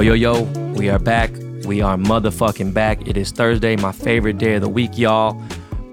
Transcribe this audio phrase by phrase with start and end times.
[0.00, 0.42] Yo, yo, yo,
[0.78, 1.30] we are back.
[1.66, 3.06] We are motherfucking back.
[3.06, 5.38] It is Thursday, my favorite day of the week, y'all.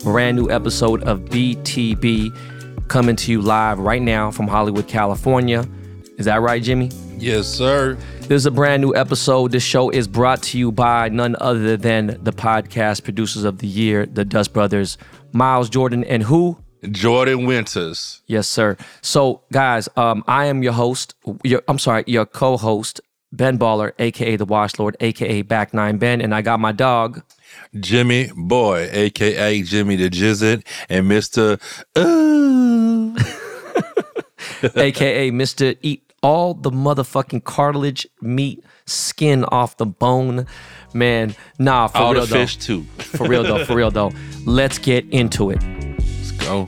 [0.02, 5.66] Brand new episode of BTB coming to you live right now from Hollywood, California.
[6.17, 6.89] Is that right, Jimmy?
[7.17, 7.98] Yes, sir.
[8.21, 9.52] This is a brand new episode.
[9.52, 13.67] This show is brought to you by none other than the podcast producers of the
[13.67, 14.98] year, the Dust Brothers,
[15.34, 16.58] Miles Jordan, and who?
[16.91, 18.21] Jordan Winters.
[18.27, 18.77] Yes, sir.
[19.02, 21.16] So, guys, um, I am your host.
[21.44, 26.22] Your, I'm sorry, your co-host, Ben Baller, aka the Wash Lord, aka Back Nine Ben,
[26.22, 27.22] and I got my dog.
[27.76, 31.59] JimmyBoi, aka Jimmy the Jizzit, and Mr.
[34.76, 35.77] Aka Mr.
[35.82, 40.48] Eat all the motherfucking cartilage, meat, skin off the bone.
[40.94, 42.40] Man, nah, for All real the though.
[42.40, 42.84] fish too.
[42.98, 44.12] For real though, for real though.
[44.46, 45.62] Let's get into it.
[45.62, 46.66] Let's go.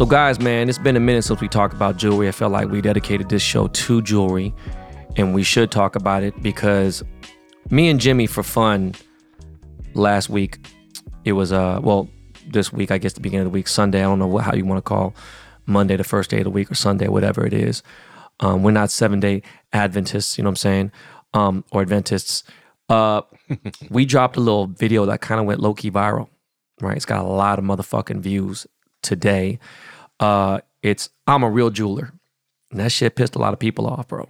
[0.00, 2.26] So, guys, man, it's been a minute since we talked about jewelry.
[2.26, 4.54] I felt like we dedicated this show to jewelry,
[5.16, 7.02] and we should talk about it because
[7.68, 8.94] me and Jimmy, for fun,
[9.92, 10.56] last week,
[11.26, 12.08] it was uh, well,
[12.46, 13.98] this week, I guess the beginning of the week, Sunday.
[13.98, 15.14] I don't know what, how you want to call
[15.66, 17.82] Monday the first day of the week or Sunday, whatever it is.
[18.40, 19.42] Um, we're not seven day
[19.74, 20.92] Adventists, you know what I'm saying,
[21.34, 22.42] um, or Adventists.
[22.88, 23.20] Uh,
[23.90, 26.30] we dropped a little video that kind of went low key viral,
[26.80, 26.96] right?
[26.96, 28.66] It's got a lot of motherfucking views
[29.02, 29.58] today.
[30.18, 32.12] Uh, it's I'm a real jeweler.
[32.70, 34.28] And that shit pissed a lot of people off, bro.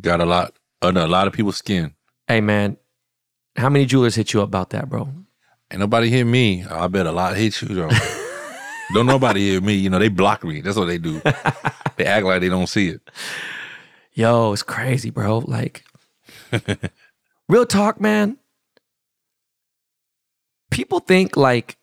[0.00, 1.94] Got a lot under a lot of people's skin.
[2.28, 2.76] Hey man,
[3.56, 5.08] how many jewelers hit you up about that, bro?
[5.70, 6.64] Ain't nobody hit me.
[6.64, 7.90] I bet a lot hit you though.
[8.94, 9.74] don't nobody hit me.
[9.74, 10.60] You know, they block me.
[10.60, 11.20] That's what they do.
[11.96, 13.00] they act like they don't see it.
[14.12, 15.38] Yo, it's crazy, bro.
[15.38, 15.84] Like,
[17.48, 18.38] real talk, man.
[20.70, 21.76] People think like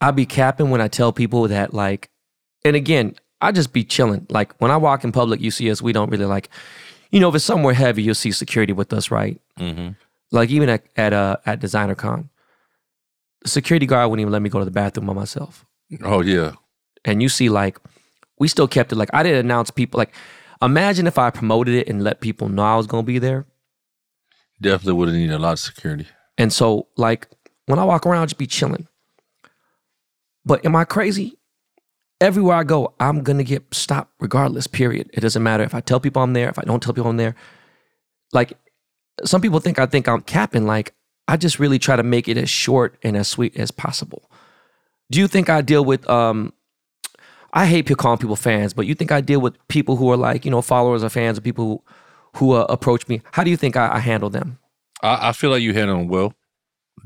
[0.00, 2.10] I be capping when I tell people that, like,
[2.64, 4.26] and again, I just be chilling.
[4.30, 5.80] Like when I walk in public, you see us.
[5.80, 6.50] We don't really like,
[7.10, 9.40] you know, if it's somewhere heavy, you'll see security with us, right?
[9.58, 9.90] Mm-hmm.
[10.30, 12.28] Like even at at uh, at Designer Con,
[13.42, 15.64] the security guard wouldn't even let me go to the bathroom by myself.
[16.02, 16.52] Oh yeah.
[17.04, 17.78] And you see, like,
[18.38, 18.96] we still kept it.
[18.96, 19.98] Like I didn't announce people.
[19.98, 20.14] Like,
[20.60, 23.46] imagine if I promoted it and let people know I was gonna be there.
[24.60, 26.06] Definitely would have needed a lot of security.
[26.36, 27.28] And so, like,
[27.66, 28.86] when I walk around, I just be chilling.
[30.44, 31.38] But am I crazy?
[32.20, 35.10] Everywhere I go, I'm gonna get stopped regardless, period.
[35.12, 37.16] It doesn't matter if I tell people I'm there, if I don't tell people I'm
[37.16, 37.34] there.
[38.32, 38.52] Like,
[39.24, 40.66] some people think I think I'm capping.
[40.66, 40.94] Like,
[41.28, 44.30] I just really try to make it as short and as sweet as possible.
[45.10, 46.52] Do you think I deal with um
[47.52, 50.44] I hate calling people fans, but you think I deal with people who are like,
[50.44, 51.82] you know, followers or fans or people who,
[52.38, 53.22] who uh, approach me?
[53.32, 54.58] How do you think I, I handle them?
[55.02, 56.34] I, I feel like you handle them well.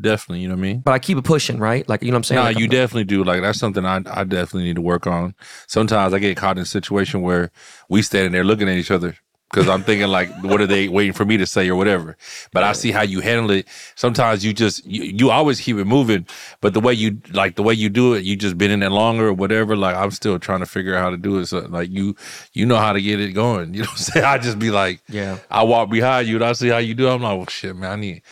[0.00, 0.80] Definitely, you know what I mean?
[0.80, 1.88] But I keep it pushing, right?
[1.88, 2.38] Like, you know what I'm saying?
[2.40, 3.24] Nah, Like, you I'm- definitely do.
[3.24, 5.34] Like that's something I I definitely need to work on.
[5.66, 7.50] Sometimes I get caught in a situation where
[7.88, 9.16] we standing there looking at each other
[9.50, 12.16] because I'm thinking like, what are they waiting for me to say or whatever?
[12.52, 13.68] But I see how you handle it.
[13.94, 16.26] Sometimes you just you, you always keep it moving,
[16.60, 18.88] but the way you like the way you do it, you just been in it
[18.90, 19.76] longer or whatever.
[19.76, 21.46] Like I'm still trying to figure out how to do it.
[21.46, 22.16] So like you
[22.52, 23.74] you know how to get it going.
[23.74, 24.26] You know what I'm saying?
[24.26, 25.38] I just be like, Yeah.
[25.52, 27.06] I walk behind you and I see how you do.
[27.06, 27.14] it.
[27.14, 28.22] I'm like, well, shit, man, I need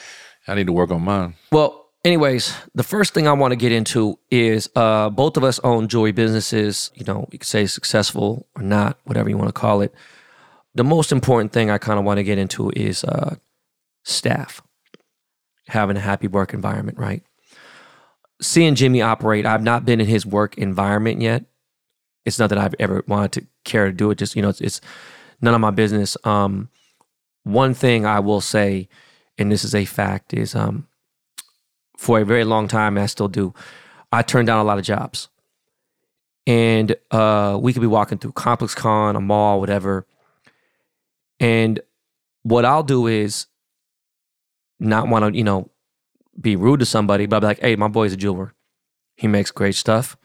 [0.49, 1.35] I need to work on mine.
[1.51, 5.61] Well, anyways, the first thing I want to get into is uh, both of us
[5.61, 6.91] own jewelry businesses.
[6.95, 9.95] You know, you could say successful or not, whatever you want to call it.
[10.75, 13.37] The most important thing I kind of want to get into is uh,
[14.05, 14.63] staff,
[15.69, 17.23] having a happy work environment, right?
[18.41, 21.45] Seeing Jimmy operate, I've not been in his work environment yet.
[22.25, 24.19] It's not that I've ever wanted to care to do it.
[24.19, 24.81] Just you know, it's, it's
[25.41, 26.17] none of my business.
[26.25, 26.69] Um,
[27.45, 28.89] one thing I will say,
[29.39, 30.89] and this is a fact, is um,
[31.97, 33.55] for a very long time, I still do,
[34.11, 35.29] I turned down a lot of jobs.
[36.47, 40.07] And uh, we could be walking through Complex Con, a mall, whatever.
[41.39, 41.81] And
[42.43, 43.47] what I'll do is
[44.81, 45.71] not want to, you know,
[46.41, 48.55] be rude to somebody, but I'll be like, hey, my boy's a jeweler.
[49.17, 50.17] He makes great stuff.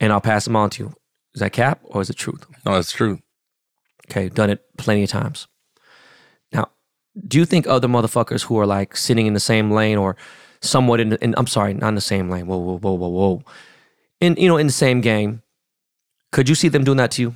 [0.00, 0.94] And I'll pass him on to you.
[1.34, 2.44] Is that cap or is it truth?
[2.66, 3.20] No, it's true.
[4.10, 5.46] Okay, done it plenty of times.
[7.26, 10.16] Do you think other motherfuckers who are like sitting in the same lane or
[10.62, 12.46] somewhat in, the, in I'm sorry, not in the same lane.
[12.46, 13.42] Whoa, whoa, whoa, whoa, whoa.
[14.20, 15.42] In you know, in the same game,
[16.30, 17.34] could you see them doing that to you?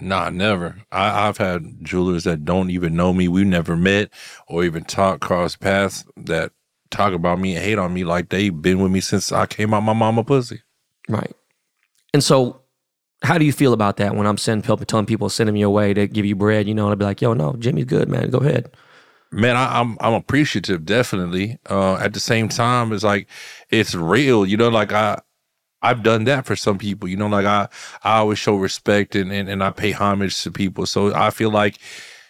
[0.00, 0.76] Nah, never.
[0.92, 3.28] I, I've had jewelers that don't even know me.
[3.28, 4.10] We've never met
[4.46, 6.52] or even talked cross paths that
[6.90, 9.72] talk about me and hate on me like they've been with me since I came
[9.72, 10.60] out my mama pussy.
[11.08, 11.34] Right.
[12.12, 12.60] And so,
[13.22, 15.94] how do you feel about that when I'm sending people, telling people send me away
[15.94, 16.68] to give you bread?
[16.68, 18.30] You know, and I'd be like, yo, no, Jimmy's good, man.
[18.30, 18.70] Go ahead.
[19.32, 21.58] man, I, I'm I'm appreciative, definitely.
[21.68, 23.28] Uh, at the same time, it's like
[23.70, 24.68] it's real, you know.
[24.68, 25.20] Like I
[25.82, 27.26] I've done that for some people, you know.
[27.28, 27.68] Like I
[28.04, 30.86] I always show respect and and, and I pay homage to people.
[30.86, 31.78] So I feel like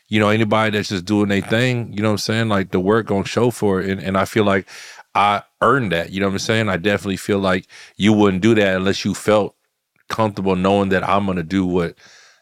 [0.08, 2.48] you know anybody that's just doing their thing, you know what I'm saying.
[2.48, 4.68] Like the work gonna show for it, and and I feel like
[5.16, 6.10] I earned that.
[6.12, 6.68] You know what I'm saying.
[6.68, 7.66] I definitely feel like
[7.96, 9.56] you wouldn't do that unless you felt
[10.08, 11.94] comfortable knowing that I'm gonna do what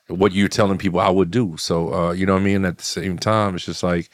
[0.09, 1.57] what you're telling people I would do.
[1.57, 2.65] So uh, you know what I mean.
[2.65, 4.11] At the same time, it's just like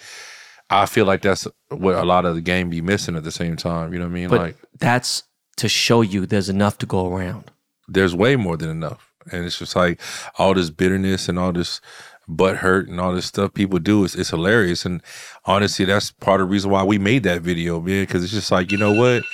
[0.71, 3.57] I feel like that's what a lot of the game be missing at the same
[3.57, 3.93] time.
[3.93, 4.29] You know what I mean?
[4.29, 5.25] But like that's
[5.57, 7.51] to show you there's enough to go around.
[7.89, 10.01] there's way more than enough, and it's just like
[10.39, 11.81] all this bitterness and all this
[12.29, 14.87] butt hurt and all this stuff people do is it's hilarious.
[14.87, 15.03] And
[15.45, 18.05] honestly, that's part of the reason why we made that video, man.
[18.05, 19.25] Because it's just like you know what,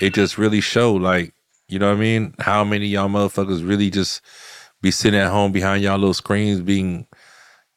[0.00, 1.32] it just really showed like
[1.72, 2.34] you know what I mean.
[2.38, 4.20] How many y'all motherfuckers really just
[4.82, 7.06] be sitting at home behind y'all little screens being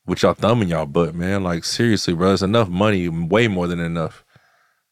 [0.06, 1.44] with y'all thumb in y'all butt, man.
[1.44, 4.26] Like seriously, bro, it's enough money, way more than enough.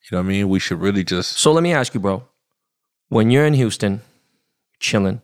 [0.03, 0.49] You know what I mean?
[0.49, 2.23] We should really just So let me ask you, bro.
[3.09, 4.01] When you're in Houston,
[4.79, 5.21] chilling,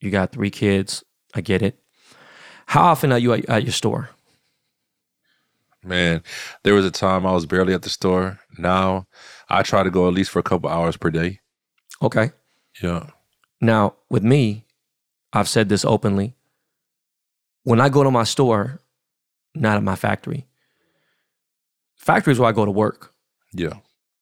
[0.00, 1.04] you got three kids.
[1.34, 1.78] I get it.
[2.66, 4.10] How often are you at, at your store?
[5.82, 6.22] man.
[6.62, 8.38] There was a time I was barely at the store.
[8.58, 9.06] Now
[9.48, 11.40] I try to go at least for a couple hours per day.
[12.02, 12.32] Okay.
[12.82, 13.06] Yeah.
[13.60, 14.66] Now, with me,
[15.32, 16.34] I've said this openly.
[17.64, 18.80] When I go to my store,
[19.54, 20.46] not at my factory,
[21.96, 23.12] factory is where I go to work.
[23.52, 23.74] Yeah.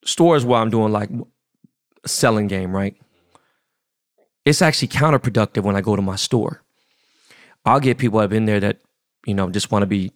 [0.05, 1.11] Store is where I'm doing like
[2.05, 2.97] a selling game, right?
[4.45, 6.63] It's actually counterproductive when I go to my store.
[7.65, 8.81] I'll get people that have been there that,
[9.27, 10.13] you know, just want to be,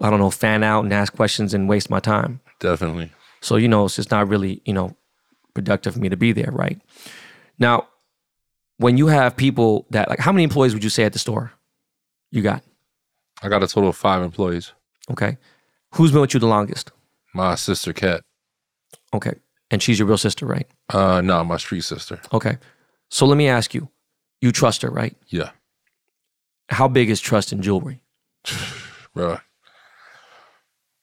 [0.00, 2.40] I don't know, fan out and ask questions and waste my time.
[2.60, 3.10] Definitely.
[3.40, 4.96] So, you know, it's just not really, you know,
[5.52, 6.80] productive for me to be there, right?
[7.58, 7.88] Now,
[8.78, 11.52] when you have people that, like, how many employees would you say at the store
[12.30, 12.62] you got?
[13.42, 14.72] I got a total of five employees.
[15.10, 15.36] Okay.
[15.94, 16.90] Who's been with you the longest?
[17.34, 18.22] My sister Kat.
[19.14, 19.34] Okay.
[19.70, 20.66] And she's your real sister, right?
[20.90, 22.20] Uh no, my street sister.
[22.32, 22.58] Okay.
[23.10, 23.88] So let me ask you
[24.40, 25.16] you trust her, right?
[25.28, 25.50] Yeah.
[26.68, 28.02] How big is trust in jewelry?
[29.14, 29.38] Bro.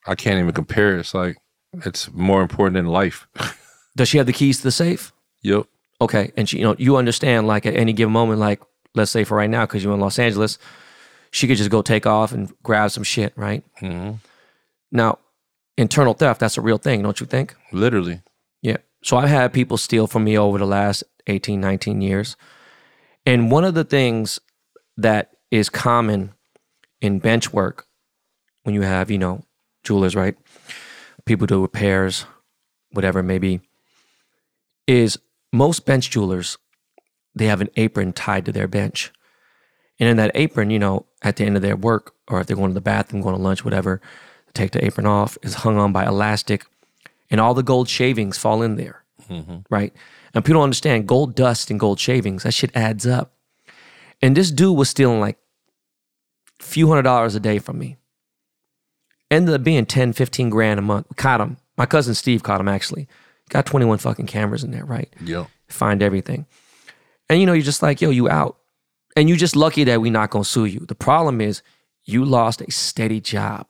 [0.07, 0.97] I can't even compare.
[0.97, 1.37] It's like
[1.73, 3.27] it's more important than life.
[3.95, 5.11] Does she have the keys to the safe?
[5.41, 5.65] yep.
[6.01, 6.31] Okay.
[6.37, 8.61] And she, you know, you understand, like, at any given moment, like,
[8.95, 10.57] let's say for right now, because you're in Los Angeles,
[11.31, 13.63] she could just go take off and grab some shit, right?
[13.79, 14.13] hmm
[14.91, 15.19] Now,
[15.77, 17.55] internal theft, that's a real thing, don't you think?
[17.71, 18.21] Literally.
[18.61, 18.77] Yeah.
[19.03, 22.35] So I've had people steal from me over the last 18, 19 years.
[23.25, 24.39] And one of the things
[24.97, 26.33] that is common
[27.01, 27.85] in bench work
[28.63, 29.43] when you have, you know,
[29.83, 30.35] jewelers, right?
[31.25, 32.25] People do repairs,
[32.91, 33.61] whatever it may be,
[34.87, 35.19] is
[35.51, 36.57] most bench jewelers,
[37.35, 39.11] they have an apron tied to their bench.
[39.99, 42.55] And in that apron, you know, at the end of their work, or if they're
[42.55, 44.01] going to the bathroom, going to lunch, whatever,
[44.53, 46.65] take the apron off, is hung on by elastic,
[47.29, 49.57] and all the gold shavings fall in there, mm-hmm.
[49.69, 49.93] right?
[50.33, 53.33] And people don't understand gold dust and gold shavings, that shit adds up.
[54.21, 55.37] And this dude was stealing like
[56.59, 57.97] a few hundred dollars a day from me.
[59.31, 61.07] Ended up being 10, 15 grand a month.
[61.09, 61.57] We caught him.
[61.77, 63.07] My cousin Steve caught him actually.
[63.49, 65.13] Got 21 fucking cameras in there, right?
[65.21, 65.45] Yeah.
[65.67, 66.45] Find everything.
[67.29, 68.57] And you know, you're just like, yo, you out.
[69.15, 70.81] And you're just lucky that we not gonna sue you.
[70.81, 71.61] The problem is
[72.05, 73.67] you lost a steady job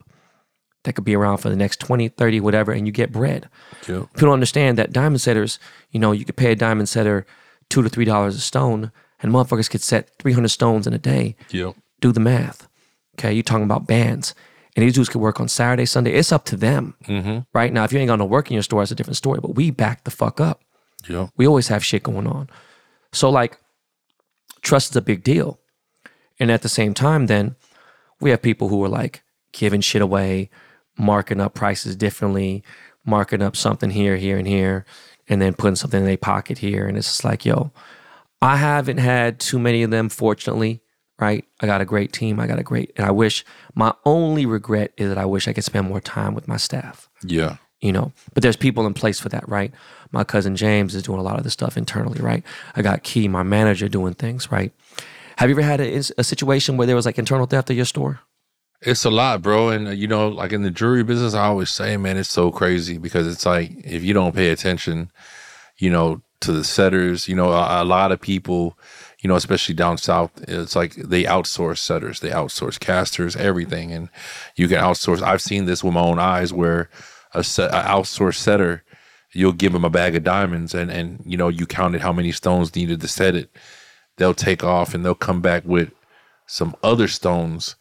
[0.84, 3.50] that could be around for the next 20, 30, whatever, and you get bread.
[3.88, 4.14] Yep.
[4.14, 5.60] People don't understand that diamond setters,
[5.92, 7.26] you know, you could pay a diamond setter
[7.70, 11.36] two to three dollars a stone, and motherfuckers could set 300 stones in a day.
[11.52, 11.76] Yep.
[12.02, 12.68] Do the math.
[13.18, 14.34] Okay, you're talking about bands.
[14.76, 16.14] And these dudes could work on Saturday, Sunday.
[16.14, 16.96] It's up to them.
[17.06, 17.40] Mm-hmm.
[17.54, 19.40] Right now, if you ain't got no work in your store, it's a different story.
[19.42, 20.62] But we back the fuck up.
[21.08, 21.28] Yeah.
[21.38, 22.50] We always have shit going on.
[23.12, 23.58] So like
[24.62, 25.60] trust is a big deal.
[26.40, 27.56] And at the same time, then
[28.22, 30.50] we have people who are like giving shit away,
[30.98, 32.64] marking up prices differently,
[33.06, 34.86] marking up something here, here, and here,
[35.28, 36.88] and then putting something in their pocket here.
[36.88, 37.72] And it's just like, yo,
[38.42, 40.82] I haven't had too many of them, fortunately,
[41.20, 41.44] right?
[41.62, 42.40] I got a great team.
[42.40, 43.44] I got a great, and I wish
[43.76, 47.10] my only regret is that I wish I could spend more time with my staff
[47.24, 47.58] Yeah.
[47.82, 49.72] you know but there's people in place for that right
[50.12, 52.44] my cousin james is doing a lot of the stuff internally right
[52.76, 54.72] i got key my manager doing things right
[55.38, 57.86] have you ever had a, a situation where there was like internal theft at your
[57.86, 58.20] store
[58.82, 59.70] It's a lot, bro.
[59.70, 62.50] And uh, you know, like in the jewelry business, I always say, man, it's so
[62.52, 65.12] crazy because it's like if you don't pay attention,
[65.78, 68.78] you know, to the setters, you know, a, a lot of people,
[69.22, 74.10] you know, especially down south, it's like they outsource setters, they outsource casters, everything, and
[74.56, 75.22] you can outsource.
[75.22, 76.90] I've seen this with my own eyes where
[77.34, 78.84] a, set, a outsourced setter,
[79.34, 82.32] you'll give them a bag of diamonds, and and you know, you counted how many
[82.32, 83.50] stones needed to set it.
[84.18, 85.92] They'll take off and they'll come back with
[86.46, 87.76] some other stones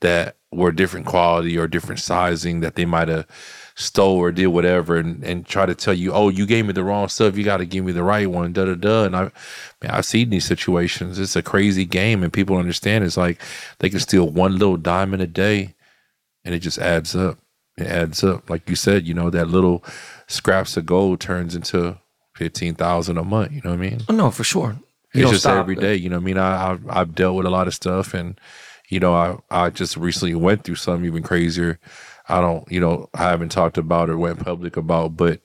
[0.00, 3.26] that were different quality or different sizing that they might have
[3.76, 6.84] stole or did whatever and, and try to tell you, oh, you gave me the
[6.84, 7.36] wrong stuff.
[7.36, 9.04] You got to give me the right one, da da da.
[9.04, 9.22] And I,
[9.82, 11.18] man, I've seen these situations.
[11.18, 13.40] It's a crazy game, and people understand it's like
[13.80, 15.74] they can steal one little diamond a day,
[16.44, 17.38] and it just adds up.
[17.76, 18.48] It adds up.
[18.48, 19.84] Like you said, you know, that little
[20.28, 21.98] scraps of gold turns into
[22.36, 23.50] fifteen thousand a month.
[23.52, 24.00] You know what I mean?
[24.08, 24.76] Oh, no, for sure.
[25.12, 25.58] You it's just stop.
[25.58, 25.96] every day.
[25.96, 26.38] You know what I mean?
[26.38, 28.38] I, I've, I've dealt with a lot of stuff, and
[28.88, 31.80] you know, I I just recently went through something even crazier.
[32.28, 35.40] I don't, you know, I haven't talked about or went public about, but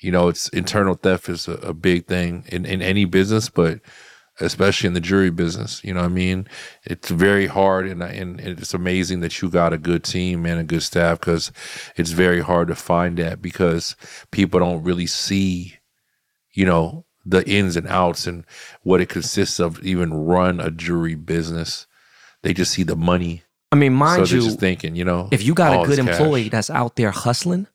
[0.00, 3.80] you know, it's internal theft is a, a big thing in in any business, but
[4.40, 5.82] especially in the jury business.
[5.84, 6.48] You know what I mean?
[6.84, 10.64] It's very hard, and and it's amazing that you got a good team and a
[10.64, 11.52] good staff because
[11.96, 13.96] it's very hard to find that because
[14.30, 15.76] people don't really see,
[16.52, 18.44] you know, the ins and outs and
[18.82, 19.82] what it consists of.
[19.84, 21.86] Even run a jury business,
[22.42, 23.42] they just see the money.
[23.72, 25.98] I mean, So mind they're you, just thinking, you know, if you got a good
[25.98, 26.20] it's cash.
[26.20, 27.66] employee that's out there hustling,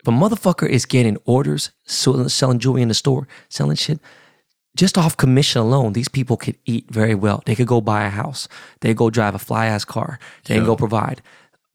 [0.00, 3.98] if a motherfucker is getting orders, selling, selling jewelry in the store, selling shit,
[4.76, 7.42] just off commission alone, these people could eat very well.
[7.44, 8.46] They could go buy a house.
[8.80, 10.18] They go drive a fly ass car.
[10.44, 11.22] They can go provide.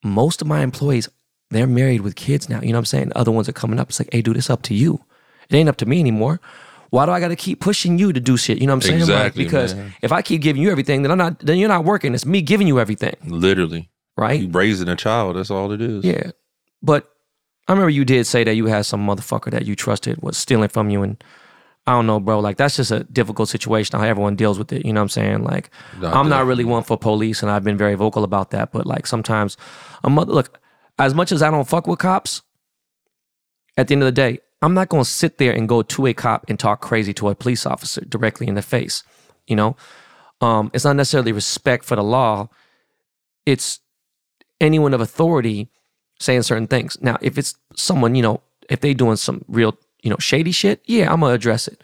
[0.03, 1.09] Most of my employees,
[1.49, 2.61] they're married with kids now.
[2.61, 3.11] You know what I'm saying?
[3.15, 3.89] Other ones are coming up.
[3.89, 5.03] It's like, hey, dude, it's up to you.
[5.49, 6.39] It ain't up to me anymore.
[6.95, 8.59] Why do I got to keep pushing you to do shit?
[8.59, 8.99] You know what I'm saying?
[9.01, 9.93] Like, Exactly, because man.
[10.01, 11.39] if I keep giving you everything, then I'm not.
[11.39, 12.13] Then you're not working.
[12.13, 14.39] It's me giving you everything, literally, right?
[14.39, 15.35] you raising a child.
[15.35, 16.05] That's all it is.
[16.05, 16.31] Yeah.
[16.81, 17.05] But
[17.67, 20.69] I remember you did say that you had some motherfucker that you trusted was stealing
[20.69, 21.03] from you.
[21.03, 21.21] And
[21.85, 22.39] I don't know, bro.
[22.39, 24.85] Like, that's just a difficult situation how everyone deals with it.
[24.85, 25.43] You know what I'm saying?
[25.43, 28.71] Like, No, I'm not really one for police, and I've been very vocal about that.
[28.71, 29.57] But, like, sometimes
[30.03, 30.59] a mother, look,
[30.97, 32.41] as much as I don't fuck with cops,
[33.77, 36.07] at the end of the day, I'm not going to sit there and go to
[36.07, 39.03] a cop and talk crazy to a police officer directly in the face.
[39.47, 39.75] You know,
[40.41, 42.49] um, it's not necessarily respect for the law.
[43.45, 43.79] It's
[44.59, 45.69] anyone of authority
[46.19, 46.97] saying certain things.
[47.01, 50.81] Now, if it's someone, you know, if they doing some real, you know, shady shit,
[50.85, 51.81] yeah, I'm gonna address it.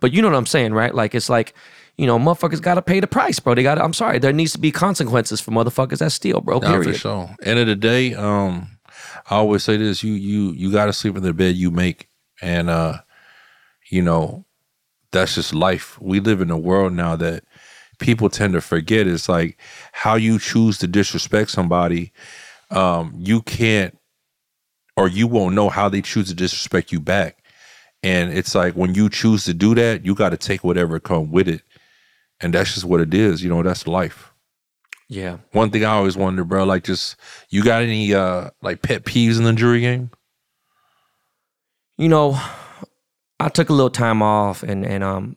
[0.00, 0.94] But you know what I'm saying, right?
[0.94, 1.54] Like it's like,
[1.96, 3.54] you know, motherfuckers gotta pay the price, bro.
[3.54, 6.58] They gotta I'm sorry, there needs to be consequences for motherfuckers that steal, bro.
[6.58, 6.92] Nah, Period.
[6.92, 7.36] for sure.
[7.42, 8.78] End of the day, um,
[9.30, 12.08] I always say this: you you you got to sleep in the bed you make,
[12.42, 12.98] and uh,
[13.88, 14.44] you know,
[15.12, 15.98] that's just life.
[16.00, 17.44] We live in a world now that
[17.98, 19.06] people tend to forget.
[19.06, 19.58] It's like
[19.92, 22.12] how you choose to disrespect somebody.
[22.70, 23.96] Um, you can't,
[24.96, 27.38] or you won't know how they choose to disrespect you back.
[28.02, 31.30] And it's like when you choose to do that, you got to take whatever come
[31.30, 31.62] with it,
[32.40, 33.42] and that's just what it is.
[33.44, 34.32] You know, that's life
[35.08, 35.38] Yeah.
[35.52, 37.16] one thing I always wonder, bro, like just
[37.50, 40.10] you got any uh like pet peeves in the jury game?
[42.02, 42.36] You know,
[43.38, 45.36] I took a little time off and and um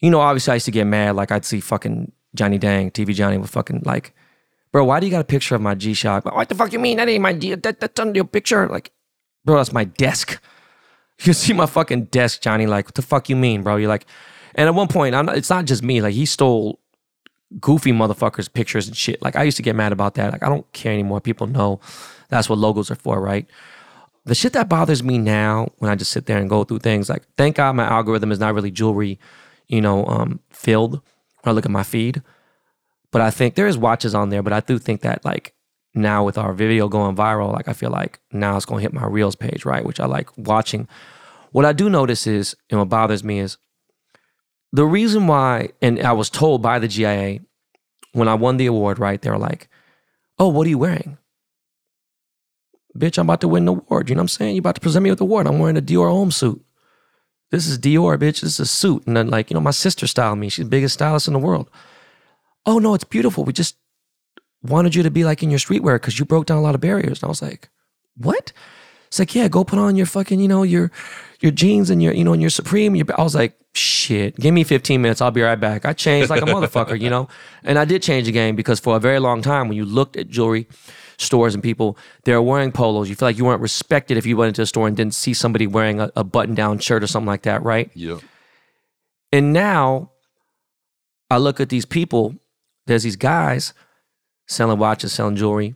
[0.00, 1.16] you know, obviously I used to get mad.
[1.16, 4.14] Like I'd see fucking Johnny Dang, TV Johnny would fucking like,
[4.70, 6.24] bro, why do you got a picture of my G Shock?
[6.24, 6.98] What the fuck you mean?
[6.98, 8.68] That ain't my that that's on your picture.
[8.68, 8.92] Like,
[9.44, 10.40] bro, that's my desk.
[11.22, 12.66] You see my fucking desk, Johnny.
[12.66, 13.76] Like, what the fuck you mean, bro?
[13.76, 14.06] You're like,
[14.54, 16.00] and at one point, I'm not, it's not just me.
[16.00, 16.80] Like, he stole
[17.60, 19.20] goofy motherfuckers' pictures and shit.
[19.20, 20.32] Like, I used to get mad about that.
[20.32, 21.20] Like, I don't care anymore.
[21.20, 21.78] People know
[22.30, 23.46] that's what logos are for, right?
[24.26, 27.08] The shit that bothers me now when I just sit there and go through things,
[27.08, 29.18] like, thank God my algorithm is not really jewelry,
[29.66, 31.00] you know, um, filled
[31.42, 32.22] when I look at my feed.
[33.10, 35.54] But I think there is watches on there, but I do think that like
[35.94, 39.06] now with our video going viral, like I feel like now it's gonna hit my
[39.06, 39.84] reels page, right?
[39.84, 40.86] Which I like watching.
[41.52, 43.58] What I do notice is, and what bothers me is
[44.72, 47.40] the reason why, and I was told by the GIA
[48.12, 49.20] when I won the award, right?
[49.20, 49.68] They were like,
[50.38, 51.18] Oh, what are you wearing?
[52.96, 54.08] Bitch, I'm about to win the award.
[54.08, 54.56] You know what I'm saying?
[54.56, 55.46] You're about to present me with the award.
[55.46, 56.64] I'm wearing a Dior Homme suit.
[57.50, 58.40] This is Dior, bitch.
[58.40, 59.06] This is a suit.
[59.06, 60.48] And then, like, you know, my sister styled me.
[60.48, 61.70] She's the biggest stylist in the world.
[62.66, 63.44] Oh, no, it's beautiful.
[63.44, 63.76] We just
[64.62, 66.80] wanted you to be like in your streetwear because you broke down a lot of
[66.80, 67.22] barriers.
[67.22, 67.70] And I was like,
[68.16, 68.52] what?
[69.10, 70.92] It's like, yeah, go put on your fucking, you know, your
[71.40, 72.94] your jeans and your, you know, and your Supreme.
[72.94, 75.20] Your, I was like, shit, give me 15 minutes.
[75.20, 75.84] I'll be right back.
[75.84, 77.28] I changed like a motherfucker, you know?
[77.64, 80.16] And I did change the game because for a very long time, when you looked
[80.16, 80.68] at jewelry
[81.18, 83.08] stores and people, they're wearing polos.
[83.08, 85.34] You feel like you weren't respected if you went into a store and didn't see
[85.34, 87.90] somebody wearing a, a button down shirt or something like that, right?
[87.94, 88.18] Yeah.
[89.32, 90.12] And now
[91.30, 92.36] I look at these people,
[92.86, 93.72] there's these guys
[94.46, 95.74] selling watches, selling jewelry.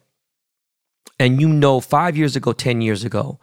[1.19, 3.39] And you know, five years ago, 10 years ago,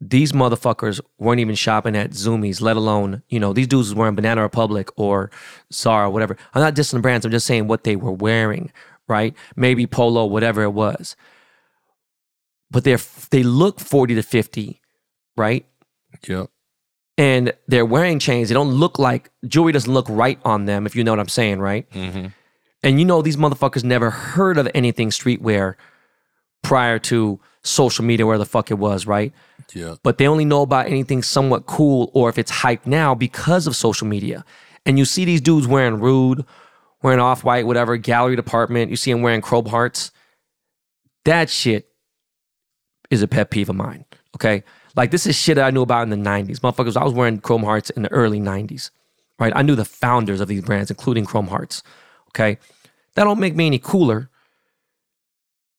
[0.00, 4.14] these motherfuckers weren't even shopping at Zumiez, let alone, you know, these dudes was wearing
[4.14, 5.30] Banana Republic or
[5.72, 6.36] Zara, whatever.
[6.54, 8.72] I'm not dissing the brands, I'm just saying what they were wearing,
[9.08, 9.34] right?
[9.56, 11.16] Maybe Polo, whatever it was.
[12.70, 12.98] But they're
[13.30, 14.80] they look 40 to 50,
[15.36, 15.66] right?
[16.26, 16.46] Yeah.
[17.18, 18.48] and they're wearing chains.
[18.48, 21.28] They don't look like jewelry doesn't look right on them, if you know what I'm
[21.28, 21.88] saying, right?
[21.90, 22.28] Mm-hmm.
[22.82, 25.74] And you know these motherfuckers never heard of anything streetwear
[26.62, 29.32] prior to social media, where the fuck it was, right?
[29.74, 29.96] Yeah.
[30.02, 33.76] But they only know about anything somewhat cool or if it's hyped now because of
[33.76, 34.44] social media.
[34.86, 36.44] And you see these dudes wearing Rhude,
[37.02, 38.90] wearing off white, whatever, gallery department.
[38.90, 40.10] You see them wearing chrome hearts.
[41.24, 41.88] That shit
[43.10, 44.04] is a pet peeve of mine.
[44.36, 44.64] Okay.
[44.96, 46.60] Like this is shit I knew about in the 90s.
[46.60, 48.90] Motherfuckers, I was wearing chrome hearts in the early 90s.
[49.38, 49.52] Right.
[49.56, 51.82] I knew the founders of these brands, including Chrome Hearts.
[52.28, 52.58] Okay.
[53.14, 54.29] That don't make me any cooler.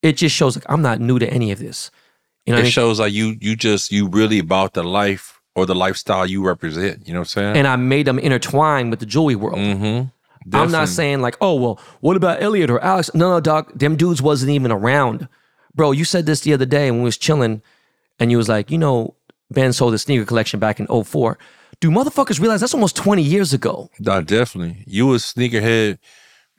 [0.01, 1.91] It just shows like I'm not new to any of this.
[2.45, 2.71] You know it I mean?
[2.71, 7.07] shows like you you just you really about the life or the lifestyle you represent.
[7.07, 7.57] You know what I'm saying?
[7.57, 9.59] and I made them intertwine with the jewelry world.
[9.59, 10.07] mm-hmm.
[10.53, 13.11] I'm not saying like, oh well, what about Elliot or Alex?
[13.13, 15.27] No, no, doc, Them dudes wasn't even around,
[15.75, 15.91] bro.
[15.91, 17.61] You said this the other day when we was chilling,
[18.19, 19.13] and you was like, you know,
[19.51, 21.37] Ben sold his sneaker collection back in 04.
[21.79, 23.89] Do motherfuckers realize that's almost 20 years ago?
[23.99, 24.83] No, definitely.
[24.87, 25.97] You was sneakerhead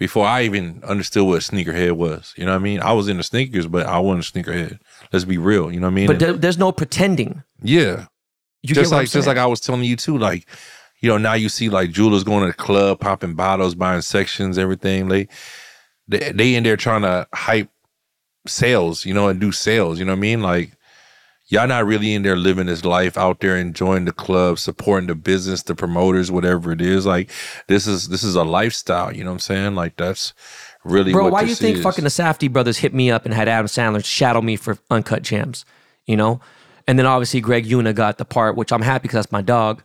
[0.02, 2.35] before I even understood what sneakerhead was.
[2.37, 2.80] You know what I mean?
[2.80, 4.80] I was into sneakers, but I wasn't a sneakerhead.
[5.12, 5.71] Let's be real.
[5.71, 6.06] You know what I mean?
[6.09, 7.44] But there, there's no pretending.
[7.62, 8.06] yeah.
[8.64, 10.49] You just like just like I was telling you too, like,
[11.00, 14.59] you know, now you see like jewelers going to the club, popping bottles, buying sections,
[14.59, 15.06] everything.
[15.06, 15.28] They
[16.09, 17.71] they they in there trying to hype
[18.49, 20.00] sales, you know, and do sales.
[20.00, 20.42] You know what I mean?
[20.42, 20.73] Like
[21.52, 25.14] y'all not really in there living this life out there enjoying the club, supporting the
[25.14, 27.04] business, the promoters, whatever it is.
[27.04, 27.30] Like
[27.68, 29.75] this is this is a lifestyle, you know what I'm saying?
[29.75, 30.32] Like that's
[30.82, 31.82] really Bro, why you think is.
[31.82, 35.23] fucking the Safdie brothers hit me up and had Adam Sandler shadow me for uncut
[35.23, 35.64] gems?
[36.06, 36.40] You know,
[36.88, 39.82] and then obviously Greg Una got the part, which I'm happy because that's my dog.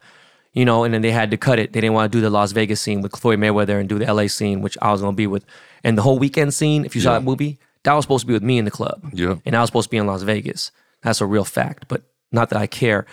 [0.53, 1.74] You know, and then they had to cut it.
[1.74, 4.12] They didn't want to do the Las Vegas scene with Floyd Mayweather and do the
[4.12, 5.45] LA scene, which I was gonna be with.
[5.83, 7.19] And the whole Weeknd scene, if you saw Yeah.
[7.19, 9.01] that movie, that was supposed to be with me in the club.
[9.13, 9.36] Yeah.
[9.45, 10.71] And I was supposed to be in Las Vegas.
[11.03, 13.05] That's a real fact, but not that I care.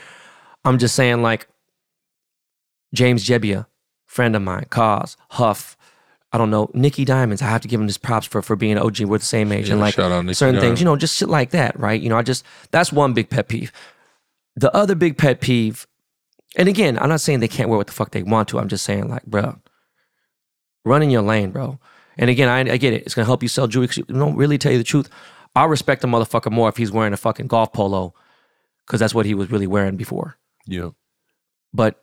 [0.65, 1.47] I'm just saying, like,
[2.95, 3.67] James Jebbia,
[4.07, 5.77] friend of mine, KAWS, Huff,
[6.33, 7.43] I don't know, Nicky Diamonds.
[7.43, 9.01] I have to give him his props for for being OG.
[9.01, 11.29] We're the same age, and like shout out Nicky certain things, you know, just shit
[11.29, 12.01] like that, right?
[12.01, 13.71] You know, I just that's one big pet peeve.
[14.57, 15.87] The other big pet peeve,
[16.57, 18.59] and again, I'm not saying they can't wear what the fuck they want to.
[18.59, 19.59] I'm just saying, like, bro,
[20.85, 21.79] run in your lane, bro.
[22.17, 23.03] And again, I, I get it.
[23.05, 23.89] It's gonna help you sell jewelry.
[23.89, 25.09] 'cause you don't really tell you the truth.
[25.55, 28.15] I'll respect a motherfucker more if he's wearing a fucking golf polo,
[28.85, 30.37] because that's what he was really wearing before.
[30.67, 30.91] Yeah.
[31.73, 32.03] But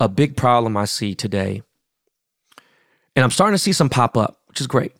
[0.00, 1.62] a big problem I see today,
[3.16, 4.92] and I'm starting to see some pop up, which is great,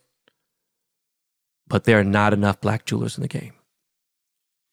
[1.68, 3.52] but there are not enough black jewelers in the game.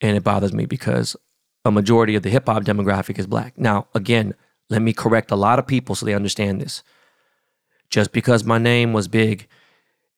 [0.02, 1.16] And it bothers me because
[1.64, 3.58] a majority of the hip hop demographic is black.
[3.58, 4.34] Now, again,
[4.70, 6.84] let me correct a lot of people so they understand this.
[7.90, 9.48] Just because my name was big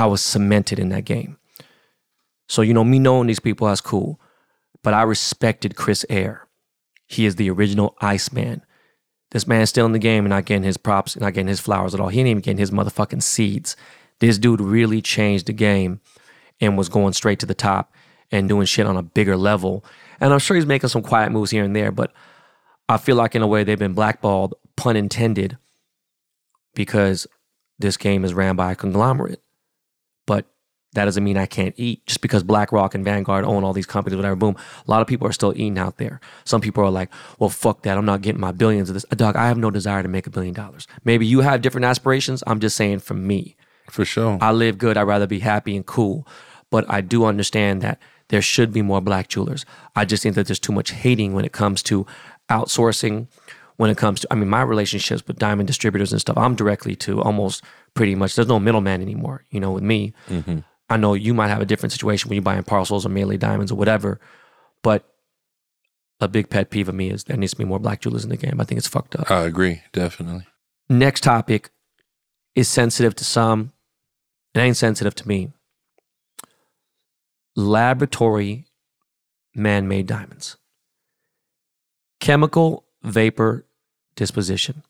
[0.00, 1.36] I was cemented in that game.
[2.48, 4.20] So, you know, me knowing these people, that's cool.
[4.82, 6.48] But I respected Chris Aire.
[7.06, 8.62] He is the original Iceman.
[9.30, 11.94] This man's still in the game and not getting his props, not getting his flowers
[11.94, 12.08] at all.
[12.08, 13.76] He ain't even getting his motherfucking seeds.
[14.20, 16.00] This dude really changed the game
[16.60, 17.92] and was going straight to the top
[18.32, 19.84] and doing shit on a bigger level.
[20.20, 22.12] And I'm sure he's making some quiet moves here and there, but
[22.88, 25.58] I feel like in a way they've been blackballed, pun intended,
[26.74, 27.26] because
[27.78, 29.42] this game is ran by a conglomerate.
[30.94, 32.04] That doesn't mean I can't eat.
[32.06, 34.56] Just because BlackRock and Vanguard own all these companies, whatever, boom.
[34.86, 36.20] A lot of people are still eating out there.
[36.44, 37.96] Some people are like, well, fuck that.
[37.96, 39.04] I'm not getting my billions of this.
[39.10, 40.88] Uh, dog, I have no desire to make a billion dollars.
[41.04, 42.42] Maybe you have different aspirations.
[42.46, 43.56] I'm just saying for me.
[43.88, 44.38] For sure.
[44.40, 44.96] I live good.
[44.96, 46.26] I'd rather be happy and cool.
[46.70, 49.64] But I do understand that there should be more black jewelers.
[49.96, 52.06] I just think that there's too much hating when it comes to
[52.48, 53.26] outsourcing,
[53.76, 56.94] when it comes to, I mean, my relationships with diamond distributors and stuff, I'm directly
[56.96, 60.12] to almost pretty much, there's no middleman anymore, you know, with me.
[60.28, 60.58] Mm-hmm.
[60.90, 63.70] I know you might have a different situation when you're buying parcels or Melee diamonds
[63.70, 64.20] or whatever,
[64.82, 65.08] but
[66.20, 68.30] a big pet peeve of me is there needs to be more black jewelers in
[68.30, 68.60] the game.
[68.60, 69.30] I think it's fucked up.
[69.30, 70.46] I agree, definitely.
[70.88, 71.70] Next topic
[72.56, 73.72] is sensitive to some.
[74.52, 75.52] It ain't sensitive to me.
[77.54, 78.66] Laboratory
[79.54, 80.56] man made diamonds.
[82.18, 83.64] Chemical vapor
[84.16, 84.82] deposition.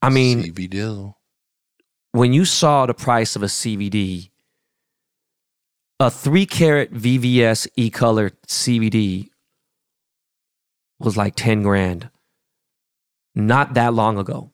[0.00, 1.14] I mean, CB Dizzle.
[2.12, 4.30] When you saw the price of a CVD,
[6.00, 9.28] a three carat VVS e color CVD
[10.98, 12.10] was like 10 grand
[13.34, 14.52] not that long ago.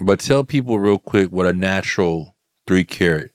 [0.00, 3.32] But tell people real quick what a natural three carat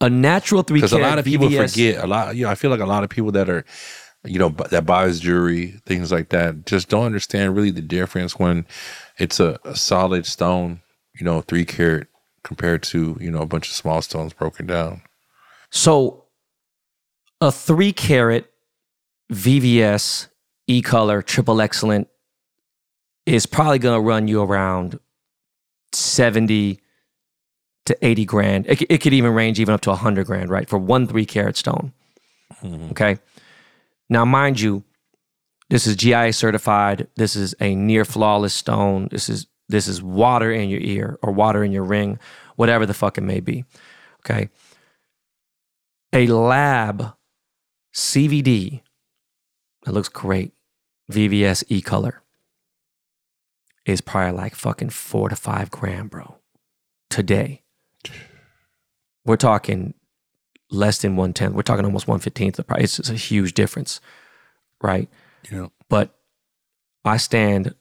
[0.00, 2.36] A natural three because a lot of people VVS forget a lot.
[2.36, 3.64] You know, I feel like a lot of people that are,
[4.24, 8.66] you know, that buys jewelry, things like that, just don't understand really the difference when
[9.18, 10.82] it's a, a solid stone,
[11.18, 12.08] you know, three carat
[12.44, 15.02] compared to you know a bunch of small stones broken down.
[15.70, 16.24] So
[17.40, 18.50] a three carat
[19.32, 20.28] VVS
[20.66, 22.08] E color triple excellent
[23.26, 24.98] is probably going to run you around
[25.92, 26.80] 70
[27.86, 28.66] to 80 grand.
[28.66, 30.68] It, it could even range even up to 100 grand, right?
[30.68, 31.92] For one three carat stone.
[32.62, 32.90] Mm-hmm.
[32.90, 33.18] Okay.
[34.08, 34.84] Now, mind you,
[35.70, 37.08] this is GIA certified.
[37.16, 39.08] This is a near flawless stone.
[39.10, 42.18] This is this is water in your ear or water in your ring,
[42.56, 43.64] whatever the fuck it may be.
[44.20, 44.48] Okay.
[46.12, 47.14] A lab
[47.94, 48.82] CVD
[49.84, 50.52] that looks great,
[51.10, 52.22] VVS E color
[53.84, 56.36] is probably like fucking four to five grand, bro.
[57.10, 57.62] Today.
[59.26, 59.94] We're talking
[60.70, 61.54] less than one tenth.
[61.54, 62.98] We're talking almost one fifteenth the price.
[62.98, 64.00] It's a huge difference,
[64.82, 65.08] right?
[65.50, 66.14] Know, But
[67.04, 67.74] I stand,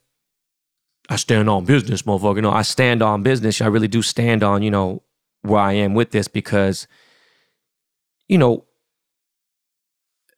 [1.09, 2.37] I stand on business, motherfucker.
[2.37, 3.61] You know, I stand on business.
[3.61, 5.03] I really do stand on, you know,
[5.41, 6.87] where I am with this because,
[8.27, 8.65] you know,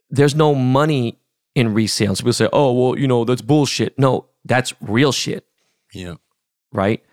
[0.09, 1.19] there's no money
[1.53, 2.15] in resale.
[2.15, 3.97] So people say, oh, well, you know, that's bullshit.
[3.99, 5.45] No, that's real shit
[5.95, 6.15] yeah,
[6.71, 7.03] right?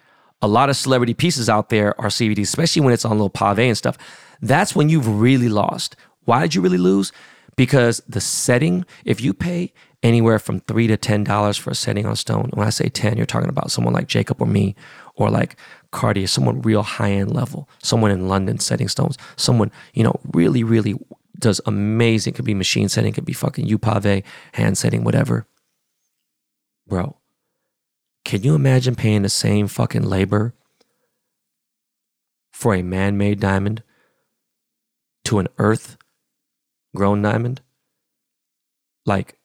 [0.43, 3.59] A lot of celebrity pieces out there are CVDs, especially when it's on little pave
[3.59, 3.97] and stuff.
[4.41, 5.95] That's when you've really lost.
[6.25, 7.13] Why did you really lose?
[7.57, 12.07] Because the setting, if you pay anywhere from three to ten dollars for a setting
[12.07, 14.75] on stone, when I say ten, you're talking about someone like Jacob or me,
[15.15, 15.57] or like
[15.91, 20.65] Cartier, someone real high end level, someone in London setting stones, someone you know really,
[20.65, 20.95] really
[21.39, 22.35] does amazing.
[22.35, 25.47] Could be machine setting, could be fucking UPave, hand setting, whatever.
[26.87, 27.17] Bro,
[28.25, 30.55] can you imagine paying the same fucking labor
[32.53, 33.83] for a man made diamond
[35.25, 35.97] to an earth
[36.95, 37.61] grown diamond?
[39.05, 39.39] Like,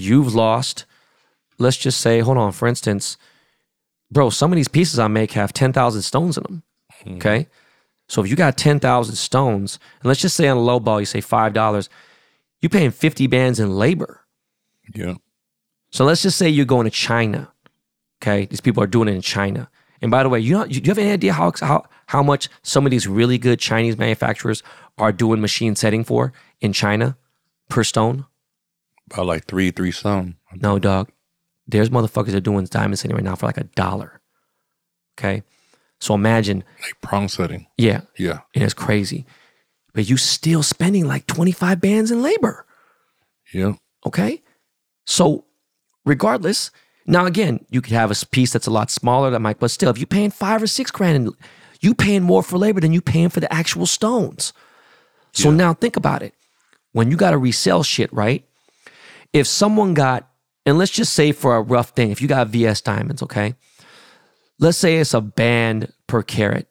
[0.00, 0.84] you've lost,
[1.58, 3.16] let's just say, hold on, for instance,
[4.10, 6.62] bro, some of these pieces I make have 10,000 stones in them.
[7.04, 7.16] Mm-hmm.
[7.16, 7.46] Okay.
[8.08, 11.06] So if you got 10,000 stones, and let's just say on a low ball, you
[11.06, 11.88] say $5,
[12.60, 14.22] you're paying 50 bands in labor.
[14.94, 15.14] yeah,
[15.90, 17.52] So let's just say you're going to China.
[18.20, 19.70] Okay, these people are doing it in China.
[20.02, 22.22] And by the way, you know, you, do you have any idea how how how
[22.22, 24.62] much some of these really good Chinese manufacturers
[24.98, 27.16] are doing machine setting for in China
[27.68, 28.26] per stone?
[29.12, 30.36] About like three, three some.
[30.54, 31.10] No, dog.
[31.66, 34.20] There's motherfuckers that are doing diamond setting right now for like a dollar.
[35.18, 35.42] Okay,
[36.00, 37.66] so imagine, Like prong setting.
[37.76, 39.26] yeah, Yeah, and it's crazy,
[39.92, 42.64] but you still spending like 25 bands in labor.
[43.52, 43.74] yeah,
[44.06, 44.42] Okay.
[45.06, 45.44] So,
[46.06, 46.70] regardless,
[47.06, 49.90] now again, you could have a piece that's a lot smaller that might, but still,
[49.90, 51.34] if you're paying five or six grand, and
[51.80, 54.52] you paying more for labor than you paying for the actual stones.
[55.32, 56.34] So now think about it.
[56.92, 58.44] When you got to resell shit, right?
[59.32, 60.28] If someone got,
[60.66, 63.54] and let's just say for a rough thing, if you got VS diamonds, okay?
[64.58, 66.66] Let's say it's a band per carat.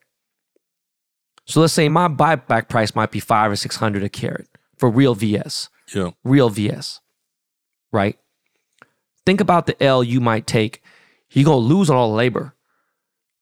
[1.46, 4.90] So let's say my buyback price might be five or six hundred a carat for
[4.90, 7.02] real VS yeah, real VS,
[7.92, 8.18] right?
[9.26, 10.82] Think about the L you might take.
[11.32, 12.56] You're gonna lose on all the labor.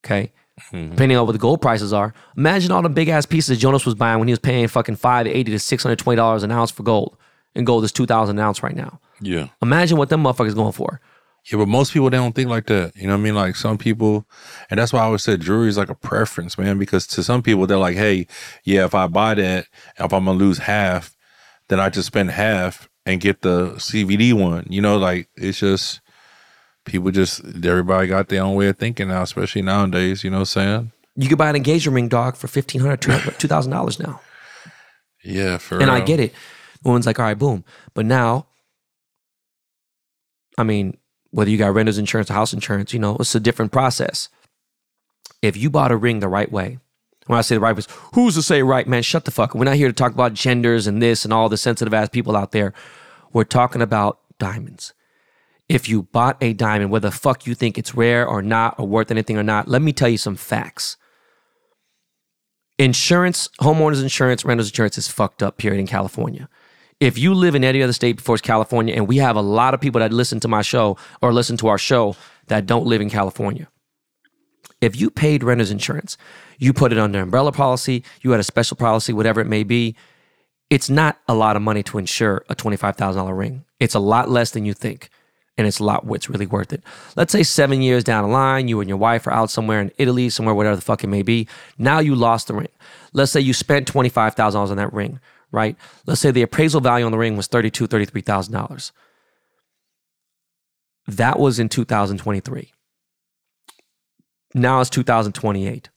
[0.05, 0.31] Okay.
[0.71, 0.89] Mm-hmm.
[0.91, 2.13] Depending on what the gold prices are.
[2.35, 5.27] Imagine all the big ass pieces Jonas was buying when he was paying fucking five
[5.27, 7.17] eighty to six hundred twenty dollars an ounce for gold.
[7.55, 8.99] And gold is two thousand an ounce right now.
[9.19, 9.47] yeah.
[9.61, 11.01] Imagine what them motherfuckers going for.
[11.51, 12.95] Yeah, but most people they don't think like that.
[12.95, 13.35] You know what I mean?
[13.35, 14.27] Like some people,
[14.69, 16.77] and that's why I always said jewelry is like a preference, man.
[16.77, 18.27] Because to some people they're like, hey,
[18.63, 19.65] yeah, if I buy that,
[19.97, 21.15] if I'm gonna lose half,
[21.69, 24.67] then I just spend half and get the CVD one.
[24.69, 26.01] You know, like it's just
[26.83, 30.23] people just everybody got their own way of thinking now, especially nowadays.
[30.23, 30.91] You know what I'm saying?
[31.15, 33.01] You could buy an engagement ring dog for fifteen hundred,
[33.39, 34.19] two thousand dollars now.
[35.23, 36.33] Yeah, for And I get it.
[36.83, 37.63] Woman's like, all right, boom.
[37.93, 38.47] But now,
[40.57, 40.97] I mean,
[41.31, 44.29] whether you got renter's insurance or house insurance, you know, it's a different process.
[45.41, 46.79] If you bought a ring the right way,
[47.27, 49.03] when I say the right way, who's to say right, man?
[49.03, 49.51] Shut the fuck.
[49.51, 49.55] up.
[49.55, 52.35] We're not here to talk about genders and this and all the sensitive ass people
[52.35, 52.73] out there.
[53.33, 54.93] We're talking about diamonds.
[55.67, 58.87] If you bought a diamond, whether the fuck you think it's rare or not, or
[58.87, 60.95] worth anything or not, let me tell you some facts.
[62.79, 66.47] Insurance, homeowners insurance, renters insurance is fucked up, period, in California.
[66.99, 69.81] If you live in any other state before California, and we have a lot of
[69.81, 72.15] people that listen to my show or listen to our show
[72.47, 73.67] that don't live in California.
[74.81, 76.17] If you paid renters insurance,
[76.57, 79.95] you put it under umbrella policy, you had a special policy, whatever it may be,
[80.69, 83.63] it's not a lot of money to insure a $25,000 ring.
[83.79, 85.09] It's a lot less than you think.
[85.57, 86.83] and it's a lot it's really worth it.
[87.15, 89.91] Let's say seven years down the line, you and your wife are out somewhere in
[89.97, 91.47] Italy, somewhere, whatever the fuck it may be.
[91.79, 92.67] Now you lost the ring.
[93.17, 95.19] Let's say you spent $25,000 on that ring,
[95.51, 95.75] right?
[96.05, 98.91] Let's say the appraisal value on the ring was $32,000, $33,000.
[101.07, 102.71] That was in 2023.
[104.53, 105.89] Now it's 2028.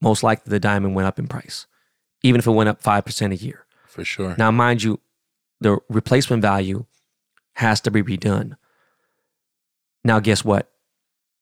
[0.00, 1.66] Most likely the diamond went up in price,
[2.22, 3.66] even if it went up 5% a year.
[3.86, 4.36] For sure.
[4.38, 5.00] Now, mind you,
[5.60, 6.86] the replacement value
[7.56, 8.56] has to be redone.
[10.02, 10.70] Now, guess what?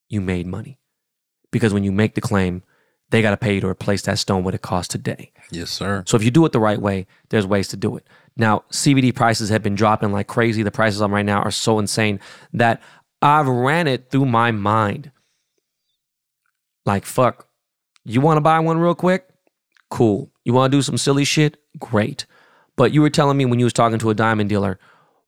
[0.08, 0.80] You made money
[1.52, 2.64] because when you make the claim,
[3.10, 5.32] they got to pay you to replace that stone what it costs today.
[5.50, 6.02] Yes, sir.
[6.06, 8.06] So if you do it the right way, there's ways to do it.
[8.36, 10.62] Now, CVD prices have been dropping like crazy.
[10.62, 12.20] The prices on right now are so insane
[12.52, 12.82] that
[13.22, 15.12] I've ran it through my mind.
[16.84, 17.48] Like, fuck,
[18.04, 19.28] you want to buy one real quick?
[19.90, 20.30] Cool.
[20.44, 21.56] You want to do some silly shit?
[21.78, 22.26] Great.
[22.76, 24.78] But you were telling me when you was talking to a diamond dealer,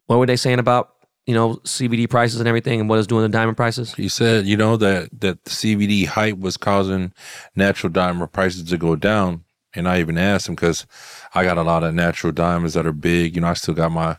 [0.07, 0.95] what were they saying about
[1.29, 3.93] you know CVD prices and everything, and what it's doing to diamond prices?
[3.93, 7.13] He said, you know that that the CVD hype was causing
[7.55, 10.87] natural diamond prices to go down, and I even asked him because
[11.35, 13.35] I got a lot of natural diamonds that are big.
[13.35, 14.17] You know, I still got my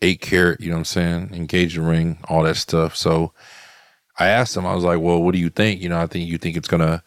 [0.00, 0.62] eight carat.
[0.62, 1.34] You know what I'm saying?
[1.34, 2.96] Engagement ring, all that stuff.
[2.96, 3.34] So
[4.18, 4.64] I asked him.
[4.64, 5.82] I was like, well, what do you think?
[5.82, 7.04] You know, I think you think it's gonna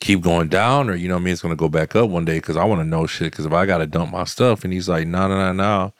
[0.00, 2.38] keep going down or you know I mean it's gonna go back up one day
[2.38, 4.88] because I want to know shit because if I gotta dump my stuff and he's
[4.88, 5.92] like no no no no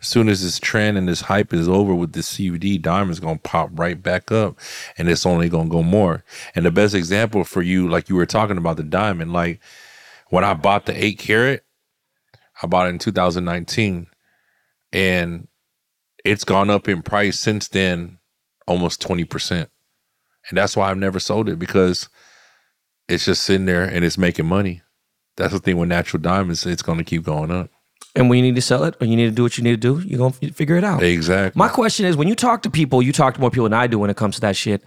[0.00, 3.38] as soon as this trend and this hype is over with this CVD diamond's gonna
[3.38, 4.58] pop right back up
[4.96, 8.26] and it's only gonna go more and the best example for you like you were
[8.26, 9.60] talking about the diamond like
[10.30, 11.64] when I bought the eight carat
[12.62, 14.06] I bought it in 2019
[14.92, 15.48] and
[16.24, 18.18] it's gone up in price since then
[18.66, 19.68] almost 20%
[20.48, 22.08] and that's why I've never sold it because
[23.08, 24.82] it's just sitting there and it's making money.
[25.36, 27.70] That's the thing with natural diamonds; it's going to keep going up.
[28.18, 29.80] And when you need to sell it or you need to do what you need
[29.80, 31.04] to do, you're going to figure it out.
[31.04, 31.56] Exactly.
[31.56, 33.86] My question is when you talk to people, you talk to more people than I
[33.86, 34.82] do when it comes to that shit.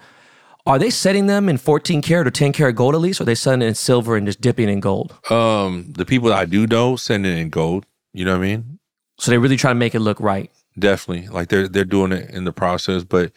[0.65, 3.21] Are they setting them in 14 karat or 10 karat gold at least?
[3.21, 5.15] Or are they setting it in silver and just dipping in gold?
[5.31, 7.85] Um, the people that I do know send it in gold.
[8.11, 8.79] You know what I mean?
[9.17, 10.51] So they really try to make it look right.
[10.77, 11.29] Definitely.
[11.29, 13.31] Like they're they're doing it in the process, but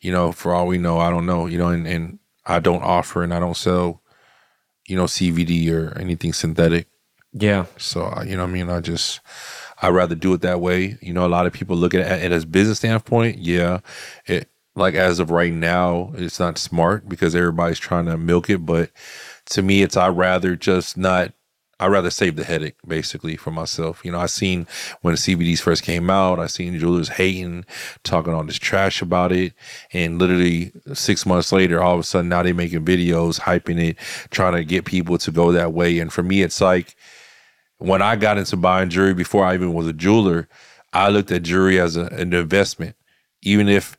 [0.00, 1.46] you know, for all we know, I don't know.
[1.46, 4.02] You know, and, and I don't offer and I don't sell
[4.90, 6.88] you know, CVD or anything synthetic.
[7.32, 7.66] Yeah.
[7.78, 9.20] So, uh, you know, I mean, I just,
[9.82, 10.98] I'd rather do it that way.
[11.00, 13.38] You know, a lot of people look at it as business standpoint.
[13.38, 13.80] Yeah.
[14.26, 18.64] It, like as of right now, it's not smart because everybody's trying to milk it.
[18.64, 18.90] But
[19.46, 21.32] to me, it's, I'd rather just not
[21.80, 24.04] I'd rather save the headache basically for myself.
[24.04, 24.66] You know, I seen
[25.00, 27.64] when CVDs first came out, I seen jewelers hating,
[28.04, 29.54] talking all this trash about it.
[29.94, 33.96] And literally six months later, all of a sudden now they making videos, hyping it,
[34.30, 35.98] trying to get people to go that way.
[35.98, 36.96] And for me, it's like
[37.80, 40.48] when I got into buying jewelry before I even was a jeweler,
[40.92, 42.96] I looked at jewelry as a, an investment.
[43.42, 43.96] Even if,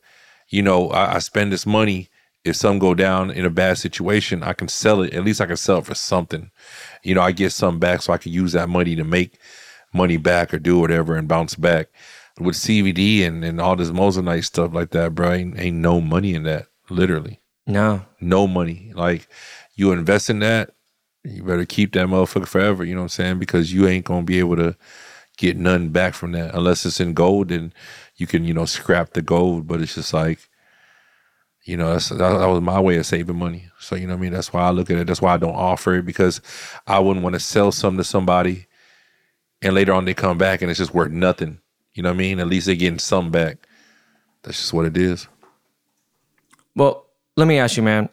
[0.48, 2.08] you know, I, I spend this money,
[2.44, 5.14] if some go down in a bad situation, I can sell it.
[5.14, 6.50] At least I can sell it for something
[7.02, 9.38] you know, I get some back so I can use that money to make
[9.92, 11.88] money back or do whatever and bounce back.
[12.40, 16.34] With CVD and, and all this Moissanite stuff like that, bro, ain't, ain't no money
[16.34, 17.40] in that, literally.
[17.66, 18.02] No.
[18.20, 18.92] No money.
[18.94, 19.28] Like,
[19.74, 20.70] you invest in that,
[21.24, 23.38] you better keep that motherfucker forever, you know what I'm saying?
[23.38, 24.76] Because you ain't to be able to
[25.36, 27.72] get nothing back from that unless it's in gold and
[28.16, 29.66] you can, you know, scrap the gold.
[29.66, 30.48] But it's just like,
[31.64, 33.66] you know, that, that, was my way of saving money.
[33.78, 34.32] So, you know what I mean?
[34.32, 35.06] That's why I look at it.
[35.06, 36.40] That's why I don't offer it because
[36.86, 38.66] I wouldn't want to sell something to somebody
[39.62, 41.60] and later on they come back and it's just worth nothing.
[41.94, 42.40] You know what I mean?
[42.40, 43.58] At least they're getting some back.
[44.42, 45.28] That's just what it is.
[46.74, 47.06] Well,
[47.36, 48.08] let me ask you, man.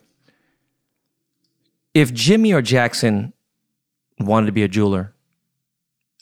[1.93, 3.33] If Jimmy or Jackson
[4.19, 5.13] wanted to be a jeweler,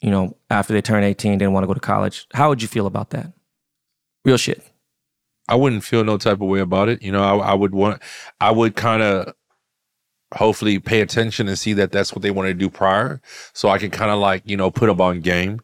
[0.00, 2.68] you know, after they turn 18, didn't want to go to college, how would you
[2.68, 3.32] feel about that?
[4.24, 4.62] Real shit.
[5.48, 7.02] I wouldn't feel no type of way about it.
[7.02, 8.02] You know, I, I would want,
[8.40, 9.34] I would kind of
[10.34, 13.20] hopefully pay attention and see that that's what they want to do prior.
[13.54, 15.60] So I can kind of like, you know, put them on game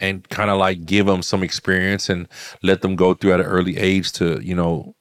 [0.00, 2.28] and kind of like give them some experience and
[2.62, 4.94] let them go through at an early age to, you know,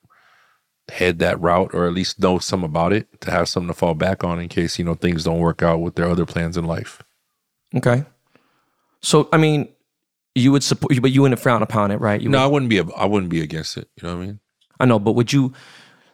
[0.90, 3.94] head that route or at least know some about it to have something to fall
[3.94, 6.66] back on in case, you know, things don't work out with their other plans in
[6.66, 7.02] life.
[7.76, 8.06] Okay.
[9.02, 9.70] So, I mean,
[10.34, 12.22] you would support, but you wouldn't frown upon it, right?
[12.22, 12.94] You no, would, I wouldn't be.
[12.96, 13.90] I wouldn't be against it.
[13.96, 14.40] You know what I mean?
[14.80, 15.54] I know, but would you,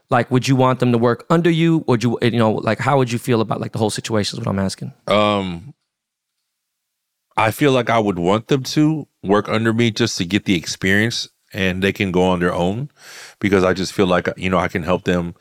[0.09, 2.97] like, would you want them to work under you, or you, you know, like, how
[2.97, 4.37] would you feel about like the whole situation?
[4.37, 4.93] Is what I'm asking.
[5.07, 5.73] Um,
[7.35, 10.55] I feel like I would want them to work under me just to get the
[10.55, 12.89] experience, and they can go on their own,
[13.39, 15.35] because I just feel like you know I can help them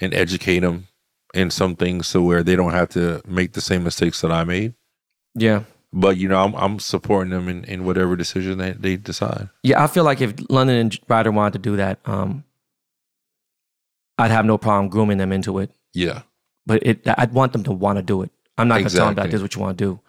[0.00, 0.88] and educate them
[1.32, 4.44] in some things, so where they don't have to make the same mistakes that I
[4.44, 4.74] made.
[5.34, 5.64] Yeah.
[5.92, 9.48] But you know, I'm I'm supporting them in, in whatever decision they, they decide.
[9.62, 12.42] Yeah, I feel like if London and Ryder wanted to do that, um,
[14.18, 15.70] I'd have no problem grooming them into it.
[15.92, 16.22] Yeah.
[16.66, 18.30] But it, I'd want them to want to do it.
[18.56, 20.00] I'm not going to tell them that this is what you want to do.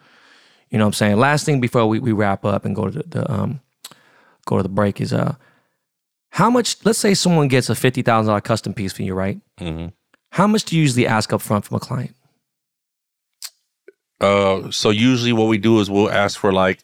[0.70, 1.18] You know what I'm saying?
[1.18, 3.62] Last thing before we, we wrap up and go to the, the um
[4.46, 5.36] go to the break is uh
[6.32, 9.40] how much let's say someone gets a fifty thousand dollar custom piece for you, right?
[9.60, 9.88] hmm
[10.32, 12.16] How much do you usually ask up front from a client?
[14.22, 16.80] Uh, so usually what we do is we'll ask for like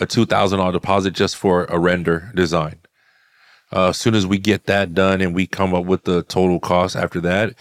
[0.00, 2.76] a two thousand dollar deposit just for a render design.
[3.74, 6.60] Uh, as soon as we get that done and we come up with the total
[6.60, 7.54] cost after that,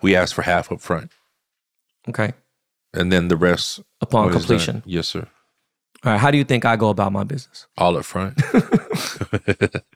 [0.00, 1.12] we ask for half up front,
[2.08, 2.32] Okay.
[2.92, 4.82] and then the rest Upon when it's done- completion.
[4.84, 5.28] Yes, sir.
[6.04, 6.18] All right.
[6.18, 7.66] How do you think I go about my business?
[7.78, 8.40] All up front.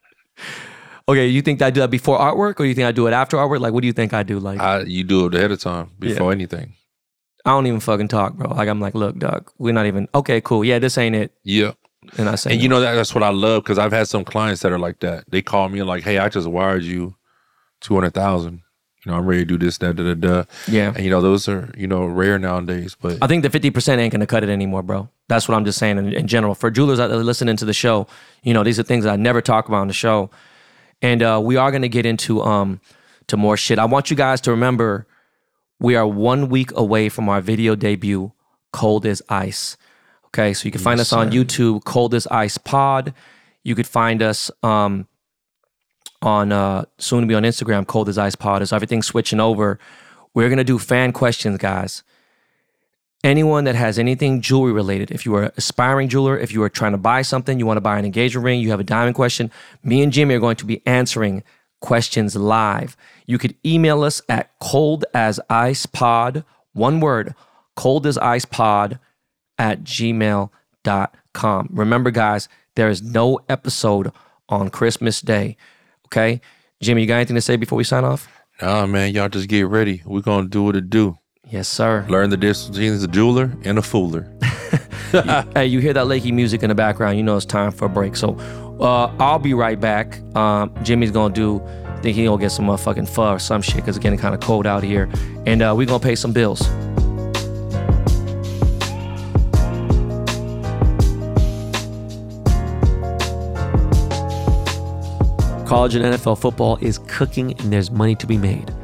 [1.09, 3.37] Okay, you think I do that before artwork or you think I do it after
[3.37, 3.61] artwork?
[3.61, 4.41] Like what do you think I do?
[4.41, 6.75] Like I, you do it ahead of time before anything.
[7.45, 8.51] I don't even fucking talk, bro.
[8.51, 10.65] Like I'm like, look, Doug, we're not even okay, cool.
[10.65, 11.33] Yeah, this ain't it.
[11.45, 11.75] Yeah.
[12.19, 12.63] And I say And no.
[12.65, 14.99] you know that that's what I love because I've had some clients that are like
[15.01, 15.31] that.
[15.31, 17.15] They call me like, "Hey, I just wired you
[17.81, 18.63] two hundred thousand.
[19.07, 20.93] You know, I'm ready to do this, that, da, da, da." Yeah.
[20.95, 22.97] And you know, those are you know rare nowadays.
[23.01, 25.09] But I think the 50% ain't gonna cut it anymore, bro.
[25.29, 26.57] That's what I'm just saying in, in general.
[26.57, 28.09] For jewelers out there listening to the show,
[28.43, 30.31] you know, these are things that I never talk about on the show.
[31.01, 32.81] And uh, we are gonna get into um
[33.29, 33.79] to more shit.
[33.79, 35.07] I want you guys to remember
[35.79, 38.33] we are one week away from our video debut,
[38.73, 39.77] Cold as Ice.
[40.27, 43.15] Okay, so you can find us on YouTube, Cold as Ice Pod.
[43.63, 45.07] You could find us um
[46.23, 48.63] on uh soon to be on Instagram, Cold as Ice Pod.
[48.63, 49.79] As everything's switching over,
[50.35, 52.03] we're gonna do fan questions, guys
[53.27, 56.69] anyone that has anything jewelry related, if you are an aspiring jeweler, if you are
[56.69, 59.17] trying to buy something, you want to buy an engagement ring, you have a diamond
[59.17, 59.51] question,
[59.83, 61.43] me and Jimmy are going to be answering
[61.81, 62.97] questions live.
[63.27, 67.35] You could email us at cold as ice pod, one word,
[67.75, 69.01] cold as ice pod
[69.59, 71.69] at gmail.com.
[71.73, 74.13] Remember, guys, there is no episode
[74.49, 75.57] on Christmas Day.
[76.07, 76.41] Okay?
[76.81, 78.29] Jimmy, you got anything to say before we sign off?
[78.61, 80.03] nah, man, y'all just get ready.
[80.05, 81.19] We're gonna do what it do.
[81.49, 82.05] Yes, sir.
[82.09, 84.27] Learn the difference between a jeweler and a fooler.
[85.55, 87.89] hey, you hear that Lakey music in the background, you know it's time for a
[87.89, 88.17] break.
[88.17, 88.37] So
[88.81, 90.21] uh, I'll be right back.
[90.37, 93.77] Um, Jimmy's gonna do, I think he's gonna get some motherfucking pho or some shit
[93.77, 95.09] because it's getting kind of cold out here.
[95.47, 96.67] And uh, we're gonna pay some bills.
[105.77, 108.75] College and NFL football is cooking and there's money to be made.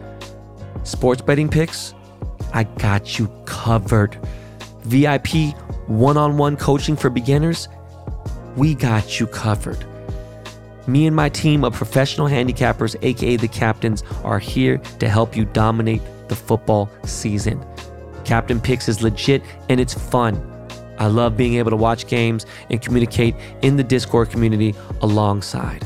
[0.83, 1.94] Sports betting picks,
[2.52, 4.18] I got you covered.
[4.83, 7.66] VIP one on one coaching for beginners,
[8.59, 9.87] we got you covered.
[10.87, 15.46] Me and my team of professional handicappers, aka the captains, are here to help you
[15.46, 17.64] dominate the football season.
[18.26, 20.37] Captain Picks is legit and it's fun.
[20.98, 25.83] I love being able to watch games and communicate in the Discord community alongside.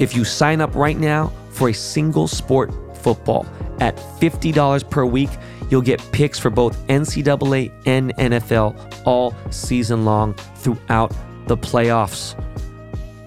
[0.00, 3.46] If you sign up right now for a single sport football
[3.80, 5.28] at $50 per week,
[5.70, 11.14] you'll get picks for both NCAA and NFL all season long throughout
[11.48, 12.34] the playoffs.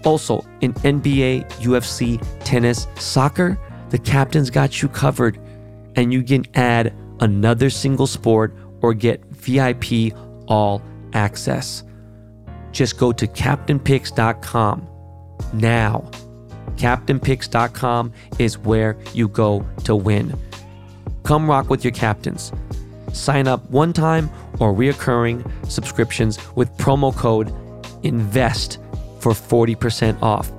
[0.03, 3.57] Also, in NBA, UFC, tennis, soccer,
[3.89, 5.39] the captain's got you covered,
[5.95, 10.12] and you can add another single sport or get VIP
[10.47, 10.81] all
[11.13, 11.83] access.
[12.71, 14.88] Just go to CaptainPicks.com
[15.53, 16.09] now.
[16.77, 20.38] CaptainPicks.com is where you go to win.
[21.23, 22.51] Come rock with your captains.
[23.13, 27.53] Sign up one time or reoccurring subscriptions with promo code
[28.03, 28.79] INVEST
[29.19, 30.51] for 40% off.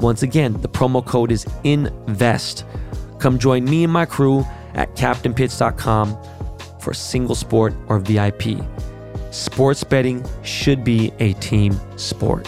[0.00, 2.64] Once again, the promo code is INVEST.
[3.18, 6.16] Come join me and my crew at CaptainPicks.com
[6.80, 8.62] for single sport or VIP.
[9.30, 12.46] Sports betting should be a team sport.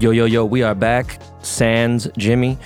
[0.00, 1.20] Yo, yo, yo, we are back.
[1.42, 2.56] Sans Jimmy.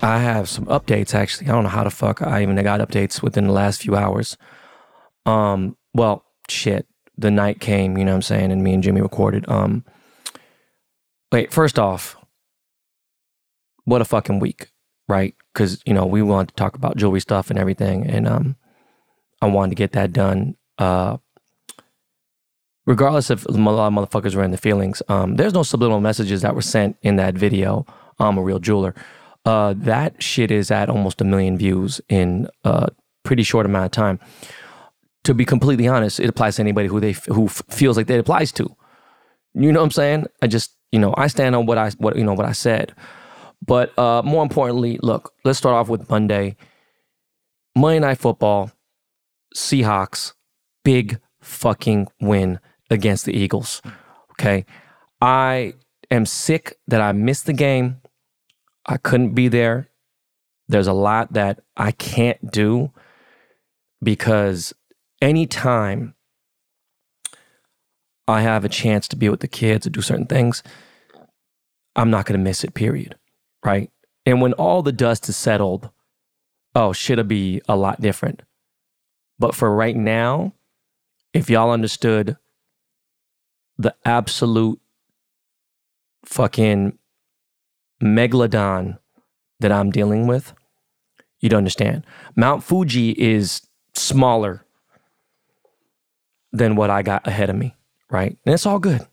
[0.00, 1.48] I have some updates actually.
[1.48, 4.36] I don't know how the fuck I even got updates within the last few hours.
[5.26, 6.86] Um, well, shit.
[7.16, 9.44] The night came, you know what I'm saying, and me and Jimmy recorded.
[9.48, 9.84] Um
[11.32, 12.16] wait, first off,
[13.84, 14.70] what a fucking week,
[15.08, 15.34] right?
[15.52, 18.54] Because, you know, we wanted to talk about jewelry stuff and everything, and um
[19.42, 20.54] I wanted to get that done.
[20.78, 21.16] Uh
[22.88, 26.40] regardless if a lot of motherfuckers were in the feelings, um, there's no subliminal messages
[26.40, 27.84] that were sent in that video.
[28.18, 28.94] I'm a real jeweler.
[29.44, 32.88] Uh, that shit is at almost a million views in a
[33.24, 34.18] pretty short amount of time.
[35.24, 38.18] To be completely honest, it applies to anybody who they who f- feels like that
[38.18, 38.74] applies to.
[39.52, 40.26] You know what I'm saying?
[40.40, 42.94] I just you know I stand on what I what you know what I said.
[43.64, 46.56] But uh, more importantly, look, let's start off with Monday.
[47.76, 48.70] Monday Night Football,
[49.54, 50.32] Seahawks
[50.84, 52.60] big fucking win
[52.90, 53.82] against the Eagles.
[54.32, 54.64] Okay.
[55.20, 55.74] I
[56.10, 58.00] am sick that I missed the game.
[58.86, 59.88] I couldn't be there.
[60.68, 62.92] There's a lot that I can't do
[64.02, 64.74] because
[65.20, 66.14] anytime
[68.26, 70.62] I have a chance to be with the kids or do certain things,
[71.96, 73.16] I'm not going to miss it, period.
[73.64, 73.90] Right.
[74.24, 75.90] And when all the dust is settled,
[76.74, 78.42] oh, shit'll be a lot different.
[79.38, 80.52] But for right now,
[81.32, 82.36] if y'all understood
[83.78, 84.80] the absolute
[86.24, 86.98] fucking
[88.02, 88.98] megalodon
[89.60, 90.52] that I'm dealing with,
[91.40, 92.04] you'd understand.
[92.36, 93.62] Mount Fuji is
[93.94, 94.64] smaller
[96.52, 97.76] than what I got ahead of me,
[98.10, 98.36] right?
[98.44, 99.06] And it's all good.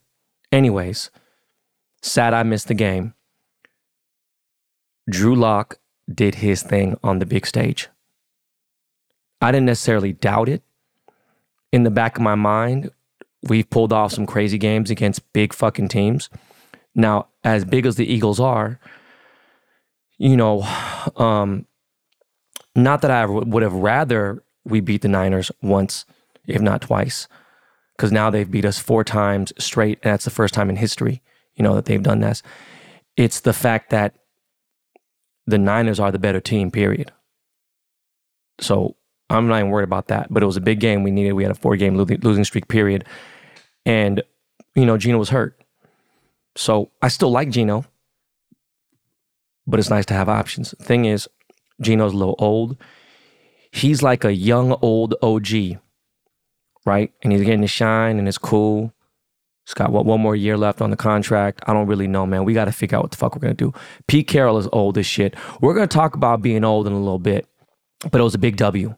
[0.52, 1.10] Anyways,
[2.02, 3.14] sad I missed the game.
[5.10, 5.80] Drew Lock
[6.12, 7.90] did his thing on the big stage.
[9.42, 10.64] I didn't necessarily doubt it.
[11.72, 12.92] In the back of my mind,
[13.48, 16.30] we've pulled off some crazy games against big fucking teams.
[16.94, 18.80] Now, as big as the Eagles are,
[20.18, 20.62] you know,
[21.18, 21.66] um,
[22.76, 26.06] not that I would have rather we beat the Niners once,
[26.48, 27.28] if not twice,
[27.96, 31.22] because now they've beat us four times straight, and that's the first time in history,
[31.56, 32.42] you know, that they've done this.
[33.18, 34.16] It's the fact that
[35.46, 37.12] the Niners are the better team, period.
[38.60, 38.96] So
[39.30, 40.28] I'm not even worried about that.
[40.30, 41.34] But it was a big game we needed.
[41.34, 43.06] We had a four game losing streak, period.
[43.86, 44.24] And,
[44.76, 45.60] you know, Gino was hurt.
[46.56, 47.86] So I still like Gino,
[49.68, 50.74] but it's nice to have options.
[50.80, 51.28] Thing is,
[51.82, 52.78] Gino's a little old.
[53.72, 55.80] He's like a young, old OG,
[56.86, 57.12] right?
[57.22, 58.94] And he's getting to shine and it's cool.
[59.66, 61.62] He's got what one more year left on the contract.
[61.68, 62.46] I don't really know, man.
[62.46, 63.74] We got to figure out what the fuck we're gonna do.
[64.08, 65.36] Pete Carroll is old as shit.
[65.60, 67.48] We're gonna talk about being old in a little bit,
[68.12, 68.96] but it was a big W,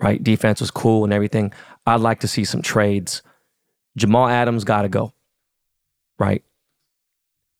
[0.00, 0.22] right?
[0.22, 1.52] Defense was cool and everything.
[1.86, 3.22] I'd like to see some trades.
[3.96, 5.12] Jamal Adams got to go,
[6.18, 6.42] right?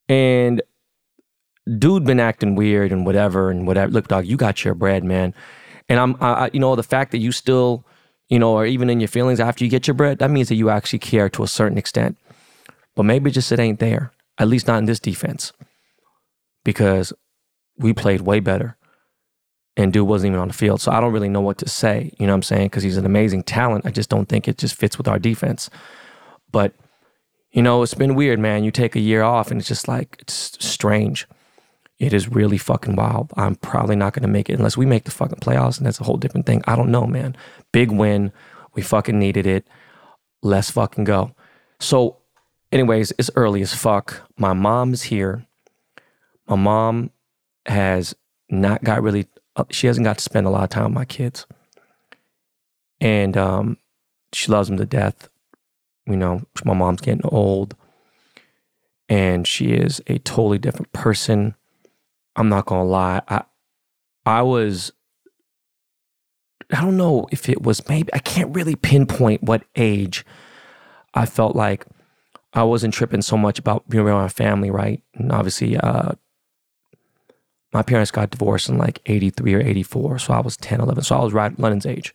[0.09, 0.61] And
[1.77, 3.91] dude been acting weird and whatever and whatever.
[3.91, 5.33] Look, dog, you got your bread, man.
[5.89, 7.85] And I'm, I, you know, the fact that you still,
[8.29, 10.55] you know, are even in your feelings after you get your bread, that means that
[10.55, 12.17] you actually care to a certain extent.
[12.95, 15.53] But maybe just it ain't there, at least not in this defense,
[16.63, 17.13] because
[17.77, 18.77] we played way better
[19.77, 20.81] and dude wasn't even on the field.
[20.81, 22.67] So I don't really know what to say, you know what I'm saying?
[22.67, 23.85] Because he's an amazing talent.
[23.85, 25.69] I just don't think it just fits with our defense.
[26.55, 26.73] But,
[27.51, 28.63] you know, it's been weird, man.
[28.63, 31.27] You take a year off and it's just like, it's strange.
[31.99, 33.33] It is really fucking wild.
[33.35, 35.99] I'm probably not going to make it unless we make the fucking playoffs, and that's
[35.99, 36.63] a whole different thing.
[36.65, 37.35] I don't know, man.
[37.73, 38.31] Big win.
[38.73, 39.67] We fucking needed it.
[40.41, 41.35] Let's fucking go.
[41.81, 42.19] So
[42.71, 44.21] anyways, it's early as fuck.
[44.37, 45.45] My mom's here.
[46.47, 47.11] My mom
[47.65, 48.15] has
[48.49, 49.27] not got really,
[49.57, 51.47] uh, she hasn't got to spend a lot of time with my kids.
[53.01, 53.75] And um,
[54.31, 55.27] she loves them to death.
[56.05, 57.75] You know, my mom's getting old
[59.09, 61.55] and she is a totally different person.
[62.35, 63.21] I'm not gonna lie.
[63.27, 63.43] I
[64.25, 64.91] I was
[66.71, 70.25] I don't know if it was maybe I can't really pinpoint what age
[71.13, 71.85] I felt like
[72.53, 75.01] I wasn't tripping so much about being around my family, right?
[75.13, 76.13] And obviously, uh,
[77.73, 80.19] my parents got divorced in like 83 or 84.
[80.19, 81.03] So I was 10, 11.
[81.03, 82.13] So I was right London's age.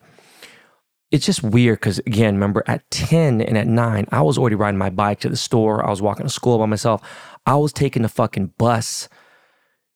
[1.11, 4.77] It's just weird because, again, remember at 10 and at 9, I was already riding
[4.77, 5.85] my bike to the store.
[5.85, 7.01] I was walking to school by myself.
[7.45, 9.09] I was taking the fucking bus,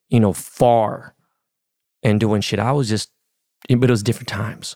[0.10, 1.16] you know, far
[2.04, 2.60] and doing shit.
[2.60, 3.12] I was just,
[3.70, 4.76] but it was different times.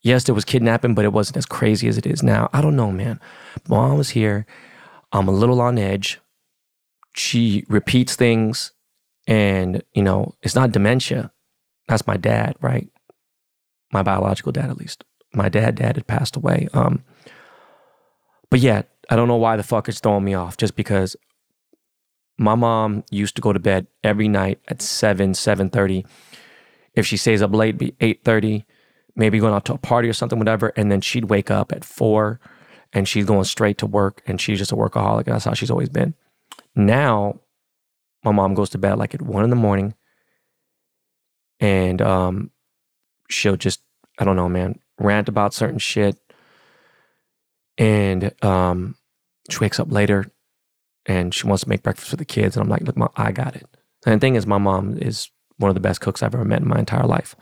[0.00, 2.48] Yes, there was kidnapping, but it wasn't as crazy as it is now.
[2.52, 3.20] I don't know, man.
[3.68, 4.46] Mom was here
[5.14, 6.20] I'm a little on edge.
[7.14, 8.72] She repeats things,
[9.28, 11.30] and you know, it's not dementia.
[11.86, 12.88] That's my dad, right?
[13.92, 15.04] My biological dad, at least.
[15.34, 16.68] My dad, dad had passed away.
[16.72, 17.02] Um,
[18.50, 20.56] but yeah, I don't know why the fuck it's throwing me off.
[20.56, 21.16] Just because
[22.38, 26.04] my mom used to go to bed every night at seven, seven thirty.
[26.94, 28.64] If she stays up late, be eight thirty.
[29.16, 31.84] Maybe going out to a party or something, whatever, and then she'd wake up at
[31.84, 32.40] four
[32.92, 35.26] and she's going straight to work and she's just a workaholic.
[35.26, 36.14] That's how she's always been.
[36.74, 37.40] Now,
[38.24, 39.94] my mom goes to bed like at one in the morning
[41.60, 42.50] and um,
[43.28, 43.82] she'll just,
[44.18, 46.18] I don't know, man, rant about certain shit.
[47.76, 48.96] And um,
[49.50, 50.30] she wakes up later
[51.06, 52.56] and she wants to make breakfast for the kids.
[52.56, 53.66] And I'm like, look, mom, I got it.
[54.06, 56.62] And the thing is, my mom is one of the best cooks I've ever met
[56.62, 57.34] in my entire life.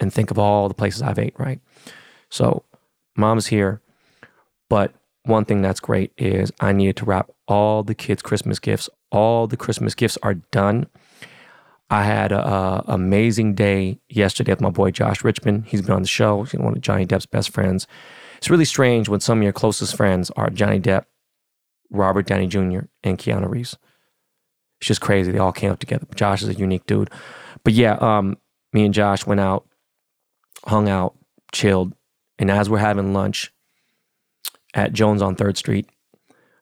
[0.00, 1.60] And think of all the places I've ate, right?
[2.30, 2.64] So,
[3.16, 3.80] mom's here.
[4.68, 8.88] But one thing that's great is I needed to wrap all the kids' Christmas gifts.
[9.10, 10.86] All the Christmas gifts are done.
[11.92, 15.64] I had an amazing day yesterday with my boy Josh Richman.
[15.64, 16.42] He's been on the show.
[16.42, 17.86] He's one of Johnny Depp's best friends.
[18.38, 21.04] It's really strange when some of your closest friends are Johnny Depp,
[21.90, 23.76] Robert Downey Jr., and Keanu Reeves.
[24.80, 25.32] It's just crazy.
[25.32, 26.06] They all came up together.
[26.14, 27.10] Josh is a unique dude.
[27.62, 28.38] But yeah, um,
[28.72, 29.68] me and Josh went out,
[30.64, 31.14] hung out,
[31.52, 31.92] chilled.
[32.38, 33.52] And as we're having lunch
[34.72, 35.90] at Jones on Third Street,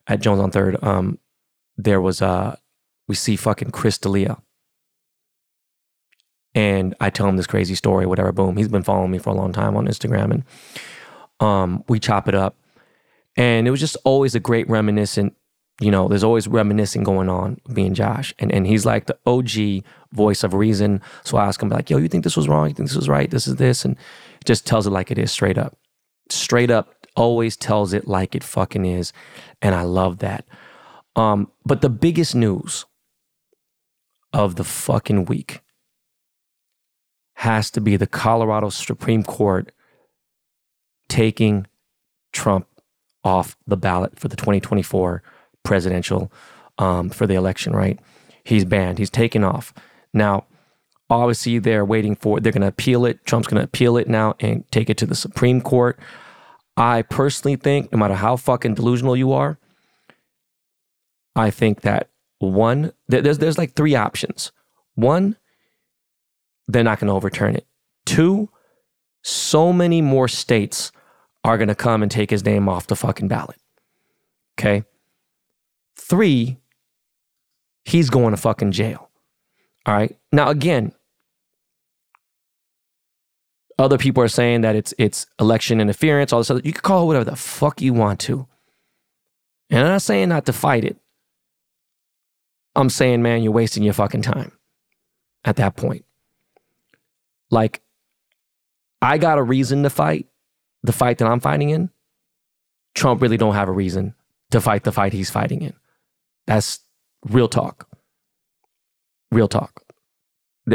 [0.07, 1.19] at Jones on Third, um,
[1.77, 2.57] there was uh
[3.07, 4.37] we see fucking Chris D'Elia.
[6.53, 8.57] And I tell him this crazy story, whatever, boom.
[8.57, 10.31] He's been following me for a long time on Instagram.
[10.31, 10.43] And
[11.39, 12.55] um, we chop it up.
[13.37, 15.35] And it was just always a great reminiscent,
[15.79, 18.33] you know, there's always reminiscing going on, being Josh.
[18.39, 21.01] And and he's like the OG voice of reason.
[21.23, 22.67] So I ask him, like, yo, you think this was wrong?
[22.67, 23.31] You think this was right?
[23.31, 23.85] This is this.
[23.85, 23.95] And
[24.43, 25.77] just tells it like it is straight up.
[26.29, 29.13] Straight up, always tells it like it fucking is.
[29.61, 30.45] And I love that.
[31.15, 32.85] Um, but the biggest news
[34.33, 35.61] of the fucking week
[37.41, 39.71] has to be the Colorado Supreme Court
[41.09, 41.65] taking
[42.33, 42.67] Trump
[43.23, 45.23] off the ballot for the 2024
[45.63, 46.31] presidential
[46.77, 47.99] um, for the election, right?
[48.43, 48.99] He's banned.
[48.99, 49.73] He's taken off.
[50.13, 50.45] Now,
[51.09, 53.25] obviously, they're waiting for they're going to appeal it.
[53.25, 55.97] Trump's going to appeal it now and take it to the Supreme Court.
[56.77, 59.57] I personally think, no matter how fucking delusional you are,
[61.35, 64.51] I think that one, there's there's like three options.
[64.93, 65.37] One,
[66.67, 67.65] they're not going to overturn it.
[68.05, 68.49] Two,
[69.23, 70.91] so many more states
[71.43, 73.57] are going to come and take his name off the fucking ballot.
[74.59, 74.83] Okay.
[75.95, 76.57] Three,
[77.83, 79.09] he's going to fucking jail.
[79.85, 80.15] All right.
[80.31, 80.93] Now, again,
[83.79, 86.61] other people are saying that it's it's election interference, all this other.
[86.63, 88.47] You can call it whatever the fuck you want to.
[89.69, 90.97] And I'm not saying not to fight it.
[92.75, 94.51] I'm saying, man, you're wasting your fucking time
[95.43, 96.05] at that point.
[97.51, 97.81] Like,
[99.01, 100.27] I got a reason to fight
[100.83, 101.89] the fight that I'm fighting in.
[102.95, 104.15] Trump really don't have a reason
[104.49, 105.73] to fight the fight he's fighting in.
[106.47, 106.79] That's
[107.27, 107.87] real talk.
[109.31, 109.83] Real talk.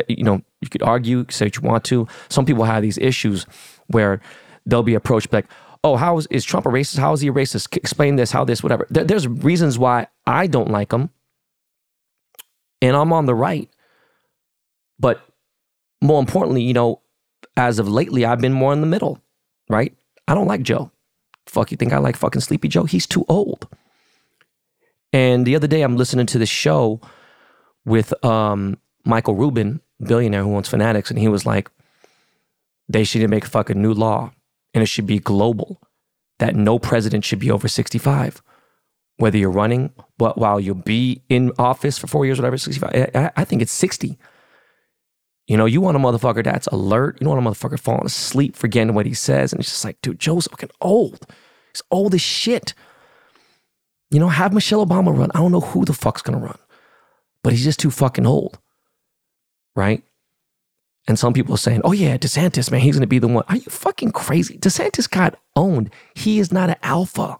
[0.08, 2.08] You know, you could argue, say what you want to.
[2.28, 3.46] Some people have these issues
[3.88, 4.20] where
[4.64, 5.46] they'll be approached like,
[5.84, 6.98] oh, how is, is Trump a racist?
[6.98, 7.76] How is he a racist?
[7.76, 8.86] Explain this, how this, whatever.
[8.90, 11.10] There, there's reasons why I don't like him.
[12.82, 13.70] And I'm on the right.
[14.98, 15.25] But
[16.02, 17.00] more importantly, you know,
[17.56, 19.20] as of lately, I've been more in the middle,
[19.68, 19.94] right?
[20.28, 20.90] I don't like Joe.
[21.46, 22.84] Fuck, you think I like fucking Sleepy Joe?
[22.84, 23.68] He's too old.
[25.12, 27.00] And the other day, I'm listening to this show
[27.84, 31.70] with um, Michael Rubin, billionaire who owns Fanatics, and he was like,
[32.88, 34.32] they should make a fucking new law,
[34.74, 35.80] and it should be global
[36.38, 38.42] that no president should be over 65
[39.18, 43.30] whether you're running, but while you'll be in office for four years, whatever, 65, I,
[43.36, 44.18] I think it's 60.
[45.46, 47.18] You know, you want a motherfucker that's alert.
[47.20, 49.52] You don't want a motherfucker falling asleep, forgetting what he says.
[49.52, 51.26] And it's just like, dude, Joe's fucking old.
[51.72, 52.74] He's old as shit.
[54.10, 55.30] You know, have Michelle Obama run.
[55.34, 56.58] I don't know who the fuck's gonna run,
[57.42, 58.58] but he's just too fucking old.
[59.74, 60.02] Right?
[61.08, 63.44] And some people are saying, oh yeah, DeSantis, man, he's gonna be the one.
[63.48, 64.58] Are you fucking crazy?
[64.58, 65.90] DeSantis got owned.
[66.14, 67.36] He is not an alpha.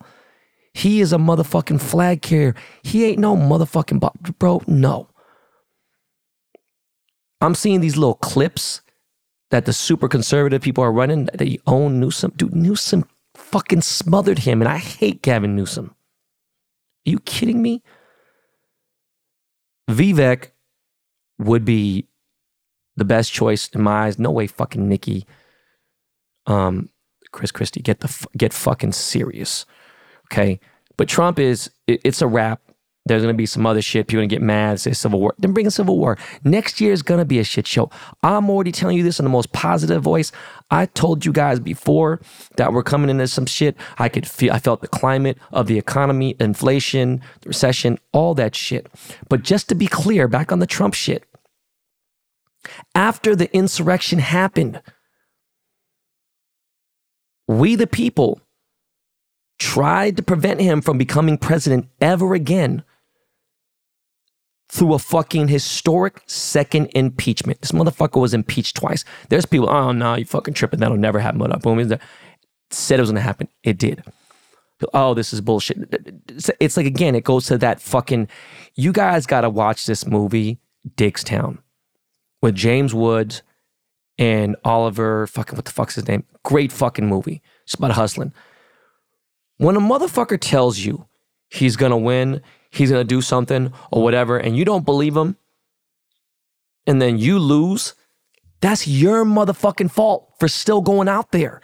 [0.73, 2.55] He is a motherfucking flag carrier.
[2.83, 4.63] He ain't no motherfucking bro.
[4.67, 5.09] No.
[7.41, 8.83] I'm seeing these little clips
[9.51, 12.33] that the super conservative people are running that you own Newsom.
[12.37, 15.95] Dude, Newsom fucking smothered him, and I hate Gavin Newsom.
[17.07, 17.83] Are you kidding me?
[19.89, 20.51] Vivek
[21.39, 22.07] would be
[22.97, 24.19] the best choice in my eyes.
[24.19, 25.27] No way, fucking Nikki.
[26.47, 26.89] Um,
[27.33, 29.67] Chris Christie, get the get fucking serious,
[30.27, 30.59] okay?
[30.97, 32.61] But Trump is it, it's a wrap.
[33.07, 34.09] There's going to be some other shit.
[34.09, 35.35] People going to get mad, say civil war.
[35.39, 36.19] Then bring a civil war.
[36.43, 37.89] Next year is going to be a shit show.
[38.25, 40.33] I'm already telling you this in the most positive voice.
[40.73, 42.21] I told you guys before
[42.57, 43.77] that we're coming into some shit.
[43.99, 48.57] I could feel, I felt the climate of the economy, inflation, the recession, all that
[48.57, 48.89] shit.
[49.29, 51.25] But just to be clear, back on the Trump shit,
[52.97, 54.83] after the insurrection happened,
[57.47, 58.41] we the people
[59.61, 62.83] tried to prevent him from becoming president ever again
[64.69, 67.61] through a fucking historic second impeachment.
[67.61, 69.05] This motherfucker was impeached twice.
[69.29, 70.81] There's people, oh no, you fucking tripping.
[70.81, 71.41] That'll never happen.
[71.41, 71.79] Uh, boom.
[72.71, 73.49] Said it was gonna happen.
[73.63, 74.03] It did.
[74.93, 75.79] Oh, this is bullshit.
[76.61, 78.29] It's like again, it goes to that fucking.
[78.75, 80.59] You guys gotta watch this movie,
[80.97, 81.59] Diggstown,
[82.43, 83.43] with James Woods
[84.19, 85.27] and Oliver.
[85.29, 86.25] Fucking what the fuck's his name?
[86.43, 87.41] Great fucking movie.
[87.65, 88.35] It's about hustling.
[89.59, 91.07] When a motherfucker tells you
[91.49, 92.43] he's gonna win
[92.77, 95.37] he's going to do something or whatever, and you don't believe him,
[96.87, 97.95] and then you lose,
[98.61, 101.61] that's your motherfucking fault for still going out there.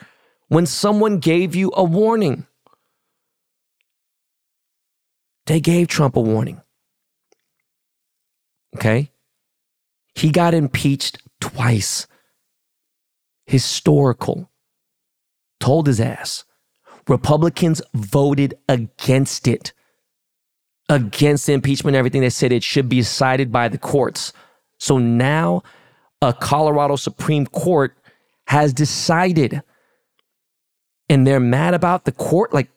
[0.53, 2.47] when someone gave you a warning.
[5.47, 6.61] They gave Trump a warning.
[8.77, 9.13] Okay?
[10.15, 12.07] He got impeached twice.
[13.47, 14.51] Historical.
[15.59, 16.45] Told his ass.
[17.09, 19.73] Republicans voted against it,
[20.93, 22.21] against impeachment, everything.
[22.21, 24.33] They said it should be decided by the courts.
[24.79, 25.63] So now
[26.21, 27.97] a Colorado Supreme Court
[28.47, 29.63] has decided,
[31.09, 32.69] and they're mad about the court, like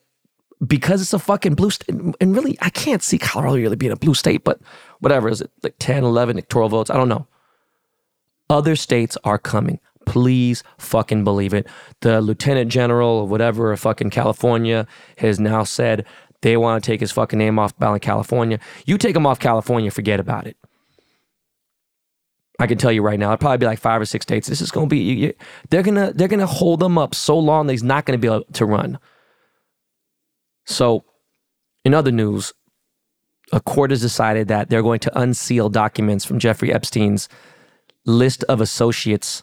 [0.66, 1.90] because it's a fucking blue state.
[1.90, 4.60] And really, I can't see Colorado really being a blue state, but
[5.00, 6.88] whatever is it, like 10, 11 electoral votes?
[6.88, 7.26] I don't know.
[8.48, 9.78] Other states are coming.
[10.06, 11.66] Please fucking believe it.
[12.00, 14.86] The lieutenant general of whatever, fucking California,
[15.18, 16.06] has now said
[16.42, 18.58] they want to take his fucking name off ballot California.
[18.84, 20.56] You take him off California, forget about it.
[22.58, 24.48] I can tell you right now, it'll probably be like five or six states.
[24.48, 24.98] This is going to be.
[24.98, 25.34] You,
[25.68, 28.32] they're gonna they're gonna hold him up so long that he's not going to be
[28.32, 28.98] able to run.
[30.64, 31.04] So,
[31.84, 32.54] in other news,
[33.52, 37.28] a court has decided that they're going to unseal documents from Jeffrey Epstein's
[38.06, 39.42] list of associates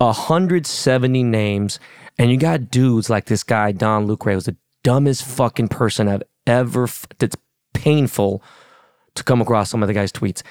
[0.00, 1.78] 170 names.
[2.18, 6.22] And you got dudes like this guy, Dom Lucre, who's the dumbest fucking person I've
[6.46, 7.36] ever, that's
[7.74, 8.42] painful
[9.14, 10.42] to come across some of the guy's tweets.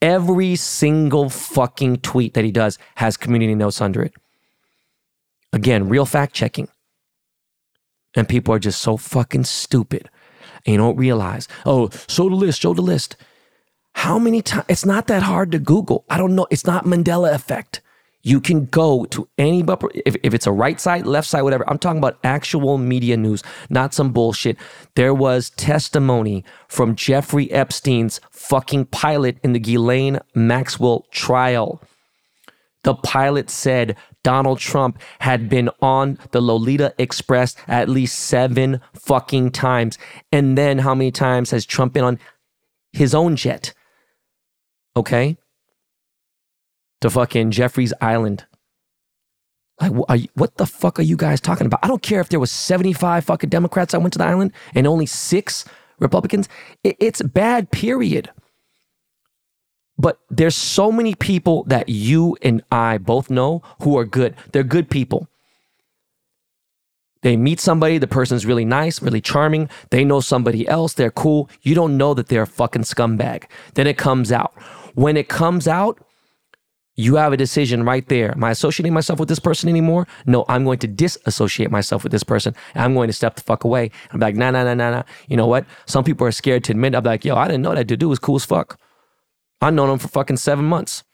[0.00, 4.14] Every single fucking tweet that he does has community notes under it.
[5.52, 6.68] Again, real fact checking.
[8.14, 10.08] And people are just so fucking stupid.
[10.64, 13.16] And you don't realize, oh, show the list, show the list.
[13.94, 14.66] How many times?
[14.68, 16.04] It's not that hard to Google.
[16.08, 16.46] I don't know.
[16.50, 17.80] It's not Mandela effect.
[18.28, 19.64] You can go to any,
[20.04, 21.66] if, if it's a right side, left side, whatever.
[21.66, 24.58] I'm talking about actual media news, not some bullshit.
[24.96, 31.80] There was testimony from Jeffrey Epstein's fucking pilot in the Ghislaine Maxwell trial.
[32.82, 39.52] The pilot said Donald Trump had been on the Lolita Express at least seven fucking
[39.52, 39.96] times.
[40.30, 42.18] And then how many times has Trump been on
[42.92, 43.72] his own jet?
[44.94, 45.38] Okay
[47.00, 48.46] to fucking Jeffrey's Island.
[49.80, 51.80] Like, you, what the fuck are you guys talking about?
[51.82, 54.86] I don't care if there was 75 fucking Democrats that went to the island and
[54.86, 55.64] only six
[56.00, 56.48] Republicans.
[56.82, 58.30] It, it's bad, period.
[59.96, 64.34] But there's so many people that you and I both know who are good.
[64.52, 65.28] They're good people.
[67.22, 69.68] They meet somebody, the person's really nice, really charming.
[69.90, 71.50] They know somebody else, they're cool.
[71.62, 73.44] You don't know that they're a fucking scumbag.
[73.74, 74.54] Then it comes out.
[74.94, 75.98] When it comes out,
[76.98, 78.32] you have a decision right there.
[78.32, 80.08] Am I associating myself with this person anymore?
[80.26, 82.56] No, I'm going to disassociate myself with this person.
[82.74, 83.92] I'm going to step the fuck away.
[84.10, 85.02] I'm like, nah, nah, nah, nah, nah.
[85.28, 85.64] You know what?
[85.86, 86.96] Some people are scared to admit.
[86.96, 88.80] I'm like, yo, I didn't know that dude was cool as fuck.
[89.60, 91.04] I've known him for fucking seven months.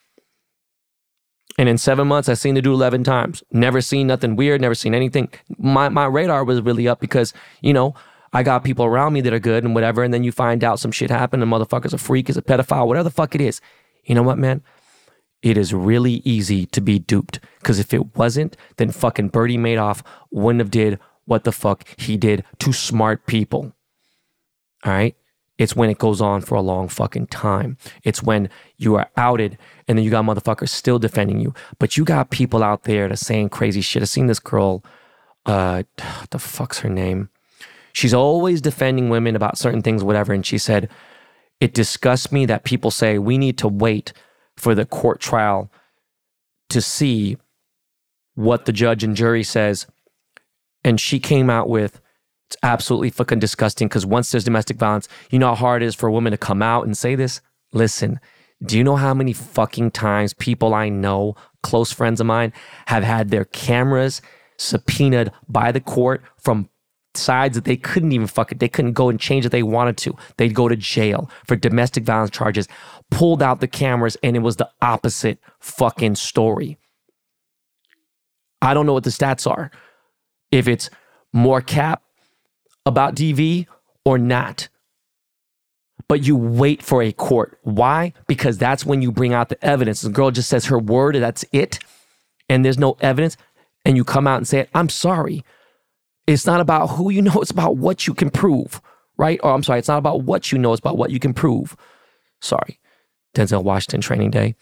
[1.59, 3.43] And in seven months, I've seen the dude 11 times.
[3.53, 5.29] Never seen nothing weird, never seen anything.
[5.59, 7.95] My, my radar was really up because, you know,
[8.33, 10.03] I got people around me that are good and whatever.
[10.03, 12.87] And then you find out some shit happened and motherfucker's a freak, is a pedophile,
[12.87, 13.61] whatever the fuck it is.
[14.05, 14.63] You know what, man?
[15.45, 17.39] It is really easy to be duped.
[17.61, 22.17] Because if it wasn't, then fucking Bernie Madoff wouldn't have did what the fuck he
[22.17, 23.75] did to smart people.
[24.85, 25.15] All right?
[25.59, 27.77] It's when it goes on for a long fucking time.
[28.03, 31.53] It's when you are outed and then you got motherfuckers still defending you.
[31.79, 34.03] But you got people out there that saying crazy shit.
[34.03, 34.83] I've seen this girl,
[35.45, 35.83] uh,
[36.31, 37.29] the fuck's her name?
[37.93, 40.33] She's always defending women about certain things, whatever.
[40.33, 40.89] And she said,
[41.61, 44.15] It disgusts me that people say we need to wait
[44.57, 45.71] for the court trial
[46.71, 47.37] to see
[48.35, 49.87] what the judge and jury says.
[50.83, 52.01] And she came out with
[52.49, 55.95] it's absolutely fucking disgusting because once there's domestic violence, you know how hard it is
[55.95, 57.41] for a woman to come out and say this?
[57.73, 58.21] Listen,
[58.65, 62.53] do you know how many fucking times people I know, close friends of mine,
[62.87, 64.21] have had their cameras
[64.59, 66.69] subpoenaed by the court from
[67.17, 68.59] sides that they couldn't even fuck it.
[68.59, 70.17] They couldn't go and change if they wanted to.
[70.37, 72.69] They'd go to jail for domestic violence charges,
[73.11, 76.79] pulled out the cameras, and it was the opposite fucking story.
[78.61, 79.71] I don't know what the stats are.
[80.51, 80.89] If it's
[81.33, 82.03] more cap
[82.87, 83.67] about DV
[84.05, 84.69] or not.
[86.07, 87.59] But you wait for a court.
[87.63, 88.13] Why?
[88.27, 90.03] Because that's when you bring out the evidence.
[90.03, 91.79] The girl just says her word, that's it,
[92.49, 93.37] and there's no evidence,
[93.85, 95.45] and you come out and say, I'm sorry.
[96.27, 98.81] It's not about who you know, it's about what you can prove,
[99.17, 99.41] right?
[99.43, 101.77] Or I'm sorry, it's not about what you know, it's about what you can prove.
[102.41, 102.79] Sorry,
[103.35, 104.55] Denzel Washington training day.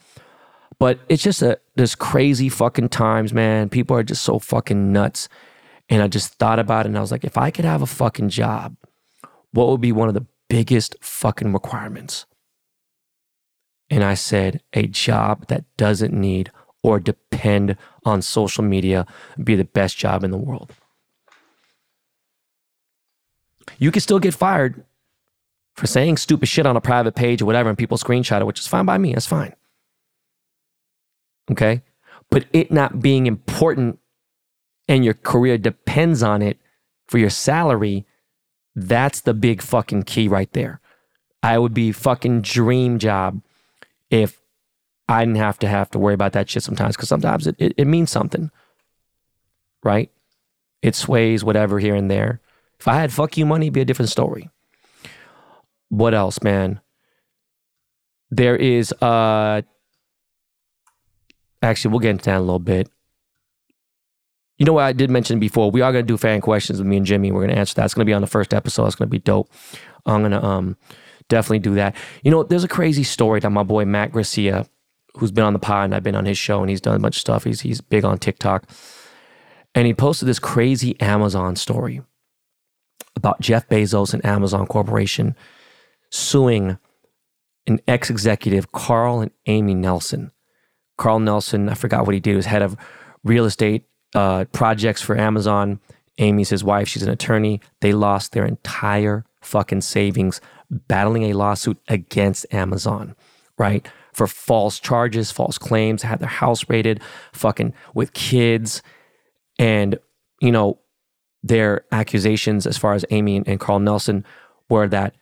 [0.79, 3.69] But it's just a this crazy fucking times, man.
[3.69, 5.29] People are just so fucking nuts.
[5.89, 7.87] And I just thought about it and I was like, if I could have a
[7.87, 8.75] fucking job,
[9.51, 12.25] what would be one of the biggest fucking requirements?
[13.89, 16.51] And I said, a job that doesn't need
[16.81, 19.05] or depend on social media
[19.41, 20.73] be the best job in the world.
[23.77, 24.83] You can still get fired
[25.73, 28.59] for saying stupid shit on a private page or whatever, and people screenshot it, which
[28.59, 29.13] is fine by me.
[29.13, 29.55] That's fine.
[31.51, 31.81] Okay.
[32.29, 33.99] But it not being important
[34.87, 36.57] and your career depends on it
[37.07, 38.05] for your salary,
[38.75, 40.79] that's the big fucking key right there.
[41.41, 43.41] I would be fucking dream job
[44.09, 44.39] if
[45.09, 47.73] I didn't have to have to worry about that shit sometimes because sometimes it, it,
[47.77, 48.51] it means something,
[49.83, 50.09] right?
[50.81, 52.39] It sways whatever here and there.
[52.79, 54.49] If I had fuck you money, it'd be a different story.
[55.93, 56.81] What else, man?
[58.31, 59.61] There is uh
[61.61, 62.89] actually we'll get into that in a little bit.
[64.57, 65.69] You know what I did mention before?
[65.69, 67.31] We are gonna do fan questions with me and Jimmy.
[67.31, 67.85] We're gonna answer that.
[67.85, 68.87] It's gonna be on the first episode.
[68.87, 69.51] It's gonna be dope.
[70.07, 70.77] I'm gonna um
[71.29, 71.95] definitely do that.
[72.23, 74.65] You know, there's a crazy story that my boy Matt Garcia,
[75.17, 76.99] who's been on the pod and I've been on his show and he's done a
[76.99, 77.43] bunch of stuff.
[77.43, 78.67] He's he's big on TikTok.
[79.75, 82.01] And he posted this crazy Amazon story
[83.15, 85.35] about Jeff Bezos and Amazon Corporation
[86.13, 86.77] suing
[87.65, 90.31] an ex-executive, Carl and Amy Nelson.
[90.97, 92.77] Carl Nelson, I forgot what he did, he was head of
[93.23, 95.79] real estate uh, projects for Amazon.
[96.19, 97.61] Amy's his wife, she's an attorney.
[97.81, 100.39] They lost their entire fucking savings
[100.69, 103.15] battling a lawsuit against Amazon,
[103.57, 103.87] right?
[104.11, 107.01] For false charges, false claims, had their house raided,
[107.31, 108.83] fucking with kids.
[109.57, 109.97] And,
[110.39, 110.79] you know,
[111.41, 114.23] their accusations as far as Amy and Carl Nelson
[114.69, 115.15] were that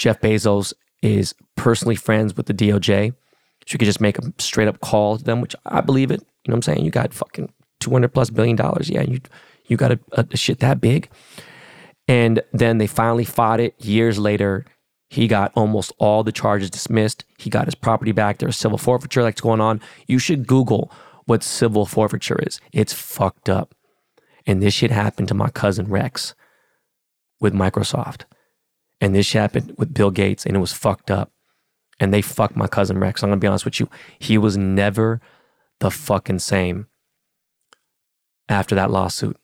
[0.00, 0.72] Jeff Bezos
[1.02, 3.12] is personally friends with the DOJ.
[3.68, 6.20] You could just make a straight up call to them, which I believe it.
[6.20, 6.84] You know what I'm saying?
[6.84, 8.88] You got fucking 200 plus billion dollars.
[8.88, 9.20] Yeah, you
[9.66, 11.10] you got a, a shit that big.
[12.08, 14.64] And then they finally fought it years later.
[15.10, 17.24] He got almost all the charges dismissed.
[17.38, 18.38] He got his property back.
[18.38, 19.80] There's civil forfeiture that's going on.
[20.06, 20.90] You should Google
[21.26, 22.58] what civil forfeiture is.
[22.72, 23.74] It's fucked up.
[24.46, 26.34] And this shit happened to my cousin Rex
[27.38, 28.22] with Microsoft.
[29.00, 31.32] And this happened with Bill Gates and it was fucked up.
[31.98, 33.22] And they fucked my cousin Rex.
[33.22, 33.88] I'm gonna be honest with you.
[34.18, 35.20] He was never
[35.80, 36.86] the fucking same
[38.48, 39.36] after that lawsuit.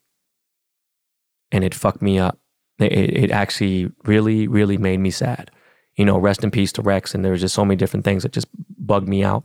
[1.52, 2.38] And it fucked me up.
[2.78, 5.50] It, it actually really, really made me sad.
[5.96, 7.14] You know, rest in peace to Rex.
[7.14, 8.48] And there was just so many different things that just
[8.78, 9.44] bugged me out.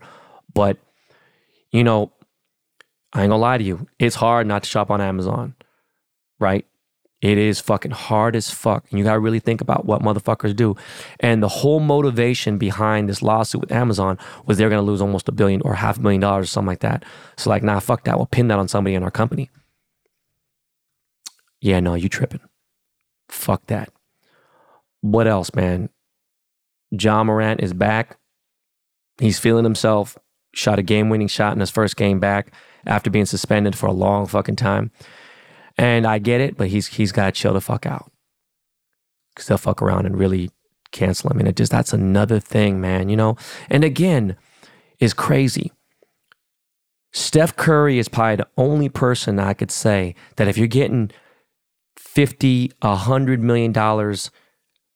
[0.54, 0.78] But,
[1.72, 2.12] you know,
[3.14, 3.88] I ain't gonna lie to you.
[4.00, 5.56] It's hard not to shop on Amazon,
[6.40, 6.66] right?
[7.22, 8.86] It is fucking hard as fuck.
[8.90, 10.76] And you gotta really think about what motherfuckers do.
[11.20, 14.18] And the whole motivation behind this lawsuit with Amazon
[14.48, 16.80] was they're gonna lose almost a billion or half a million dollars or something like
[16.80, 17.06] that.
[17.38, 18.18] So, like, nah, fuck that.
[18.18, 19.50] We'll pin that on somebody in our company.
[21.62, 22.42] Yeah, no, you tripping.
[23.30, 23.90] Fuck that.
[25.02, 25.90] What else, man?
[26.92, 28.18] Ja Morant is back.
[29.20, 30.18] He's feeling himself.
[30.54, 32.52] Shot a game winning shot in his first game back
[32.86, 34.92] after being suspended for a long fucking time.
[35.78, 38.12] And I get it, but he's he's got to chill the fuck out.
[39.36, 40.52] Cause they'll fuck around and really
[40.92, 41.40] cancel him.
[41.40, 43.10] And it just that's another thing, man.
[43.10, 43.38] You know.
[43.70, 44.36] And again,
[45.00, 45.72] is crazy.
[47.12, 51.12] Steph Curry is probably the only person I could say that if you're getting
[51.98, 54.32] 50, a hundred million dollars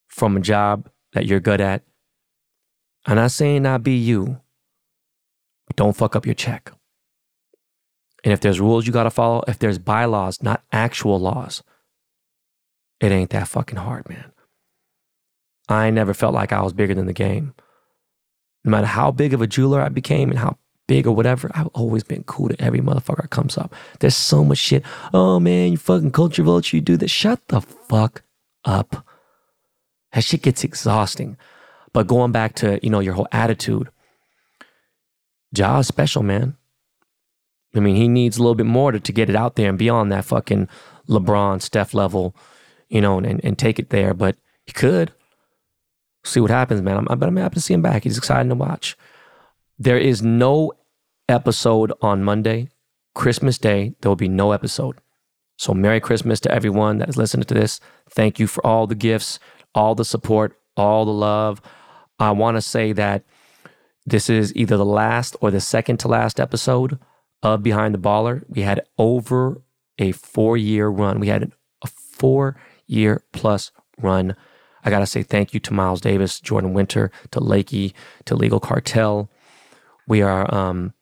[0.08, 1.84] from a job that you're good at,
[3.06, 4.40] I'm not saying not be you,
[5.76, 6.72] don't fuck up your check.
[8.26, 11.62] And if there's rules you got to follow, if there's bylaws, not actual laws,
[13.00, 14.32] it ain't that fucking hard, man.
[15.70, 17.54] I never felt like I was bigger than the game.
[18.64, 20.58] No matter how big of a jeweler I became and how
[20.88, 23.76] big or whatever, I've always been cool to every motherfucker that comes up.
[24.00, 24.84] There's so much shit.
[25.14, 27.12] Oh man, you fucking culture vulture, you do this.
[27.12, 28.24] Shut the fuck
[28.64, 29.08] up.
[30.14, 31.38] That shit gets exhausting.
[31.94, 33.90] But going back to, you know, your whole attitude,
[35.56, 36.58] Ja is special, man.
[37.76, 39.78] I mean, he needs a little bit more to, to get it out there and
[39.78, 40.68] beyond that fucking
[41.08, 42.36] LeBron, Steph level,
[42.90, 44.14] you know, and, and take it there.
[44.14, 45.14] But he could.
[46.24, 46.98] See what happens, man.
[46.98, 48.04] I'm, but I'm happy to see him back.
[48.04, 48.98] He's exciting to watch.
[49.78, 50.74] There is no
[51.30, 52.70] episode on Monday.
[53.14, 54.98] Christmas Day, there will be no episode.
[55.58, 57.80] So, Merry Christmas to everyone that is listening to this.
[58.10, 59.40] Thank you for all the gifts,
[59.74, 61.62] all the support, all the love.
[62.20, 63.24] I want to say that
[64.06, 67.00] this is either the last or the second to last episode
[67.44, 68.44] of Behind the Baller.
[68.48, 69.62] We had over
[69.98, 71.20] a four year run.
[71.20, 71.52] We had
[71.84, 72.58] a four
[72.88, 74.36] year plus run.
[74.84, 77.94] I got to say thank you to Miles Davis, Jordan Winter, to Lakey,
[78.26, 79.30] to Illegal Kartel.
[80.08, 80.94] We are um,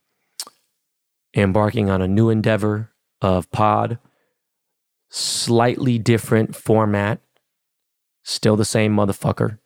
[1.35, 3.99] embarking on a new endeavor of pod,
[5.09, 7.19] slightly different format,
[8.23, 9.59] still the same motherfucker.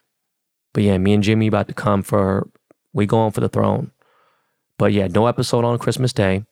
[0.72, 2.48] But yeah, me and Jimmy about to come for,
[2.92, 3.92] we going for the throne.
[4.78, 6.44] But yeah, no episode on Christmas Day.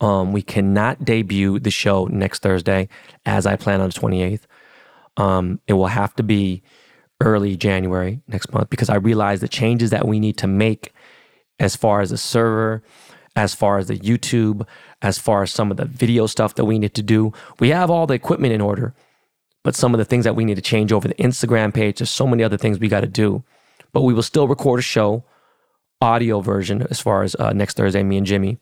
[0.00, 2.88] Um, we cannot debut the show next Thursday
[3.24, 4.42] as I plan on the 28th.
[5.16, 6.62] Um, it will have to be
[7.20, 10.92] early January next month because I realize the changes that we need to make
[11.58, 12.82] as far as the server,
[13.34, 14.66] as far as the YouTube,
[15.00, 17.32] as far as some of the video stuff that we need to do.
[17.58, 18.94] We have all the equipment in order,
[19.64, 22.10] but some of the things that we need to change over the Instagram page, there's
[22.10, 23.42] so many other things we got to do.
[23.92, 25.24] But we will still record a show,
[26.02, 28.58] audio version, as far as uh, next Thursday, me and Jimmy.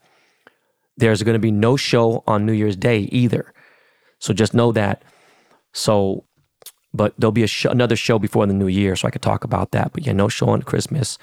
[0.96, 3.52] There's going to be no show on New Year's Day either.
[4.20, 5.02] So just know that.
[5.72, 6.24] So
[6.94, 9.42] but there'll be a show, another show before the new year, so I could talk
[9.42, 9.92] about that.
[9.92, 11.18] But yeah, no show on Christmas.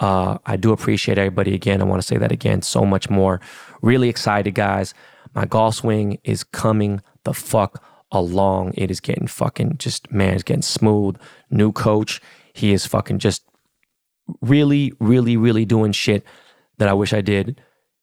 [0.00, 1.80] Uh, I do appreciate everybody again.
[1.80, 3.40] I want to say that again so much more.
[3.82, 4.94] Really excited, guys.
[5.32, 8.74] My golf swing is coming the fuck along.
[8.76, 11.16] It is getting fucking just, man, it's getting smooth.
[11.50, 12.20] New coach.
[12.52, 13.44] He is fucking just
[14.40, 16.24] really, really, really doing shit
[16.78, 17.60] that I wish I did,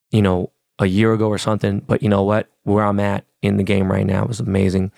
[0.10, 1.82] you know, a year ago or something.
[1.82, 2.50] But you know what?
[2.64, 4.92] Where I'm at in the game right now is amazing.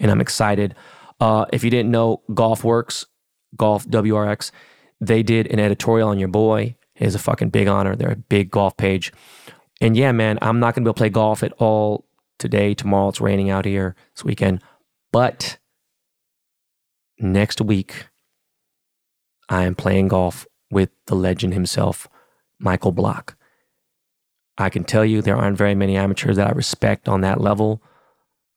[0.00, 0.74] And I'm excited.
[1.20, 3.06] Uh, if you didn't know, Golf Works,
[3.56, 4.50] Golf WRX,
[5.00, 6.76] they did an editorial on your boy.
[6.94, 7.96] It is a fucking big honor.
[7.96, 9.12] They're a big golf page.
[9.80, 12.06] And yeah, man, I'm not to be able to play golf at all
[12.38, 12.74] today.
[12.74, 14.62] Tomorrow it's raining out here this weekend.
[15.12, 15.58] But
[17.18, 18.06] next week,
[19.48, 22.08] I am playing golf with the legend himself,
[22.58, 23.35] Michael Block.
[24.58, 27.82] I can tell you there aren't very many amateurs that I respect on that level.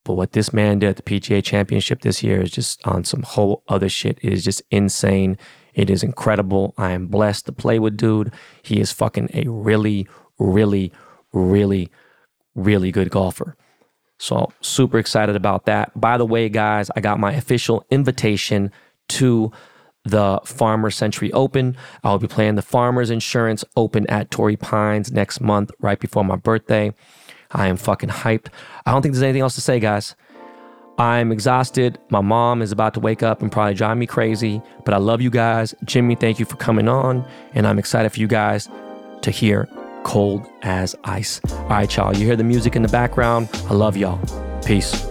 [0.05, 3.23] But what this man did at the PGA Championship this year is just on some
[3.23, 4.17] whole other shit.
[4.21, 5.37] It is just insane.
[5.73, 6.73] It is incredible.
[6.77, 8.33] I am blessed to play with dude.
[8.63, 10.07] He is fucking a really,
[10.39, 10.91] really,
[11.33, 11.91] really,
[12.55, 13.55] really good golfer.
[14.17, 15.91] So super excited about that.
[15.99, 18.71] By the way, guys, I got my official invitation
[19.09, 19.51] to
[20.09, 21.77] the Farmers Insurance Open.
[22.03, 26.23] I will be playing the Farmers Insurance Open at Torrey Pines next month, right before
[26.23, 26.93] my birthday.
[27.51, 28.47] I am fucking hyped.
[28.85, 30.15] I don't think there's anything else to say, guys.
[30.97, 31.97] I'm exhausted.
[32.09, 35.21] My mom is about to wake up and probably drive me crazy, but I love
[35.21, 35.73] you guys.
[35.85, 38.67] Jimmy, thank you for coming on, and I'm excited for you guys
[39.21, 39.69] to hear
[40.03, 41.39] Cold as Ice.
[41.51, 43.49] All right, y'all, you hear the music in the background.
[43.69, 44.19] I love y'all.
[44.61, 45.07] Peace.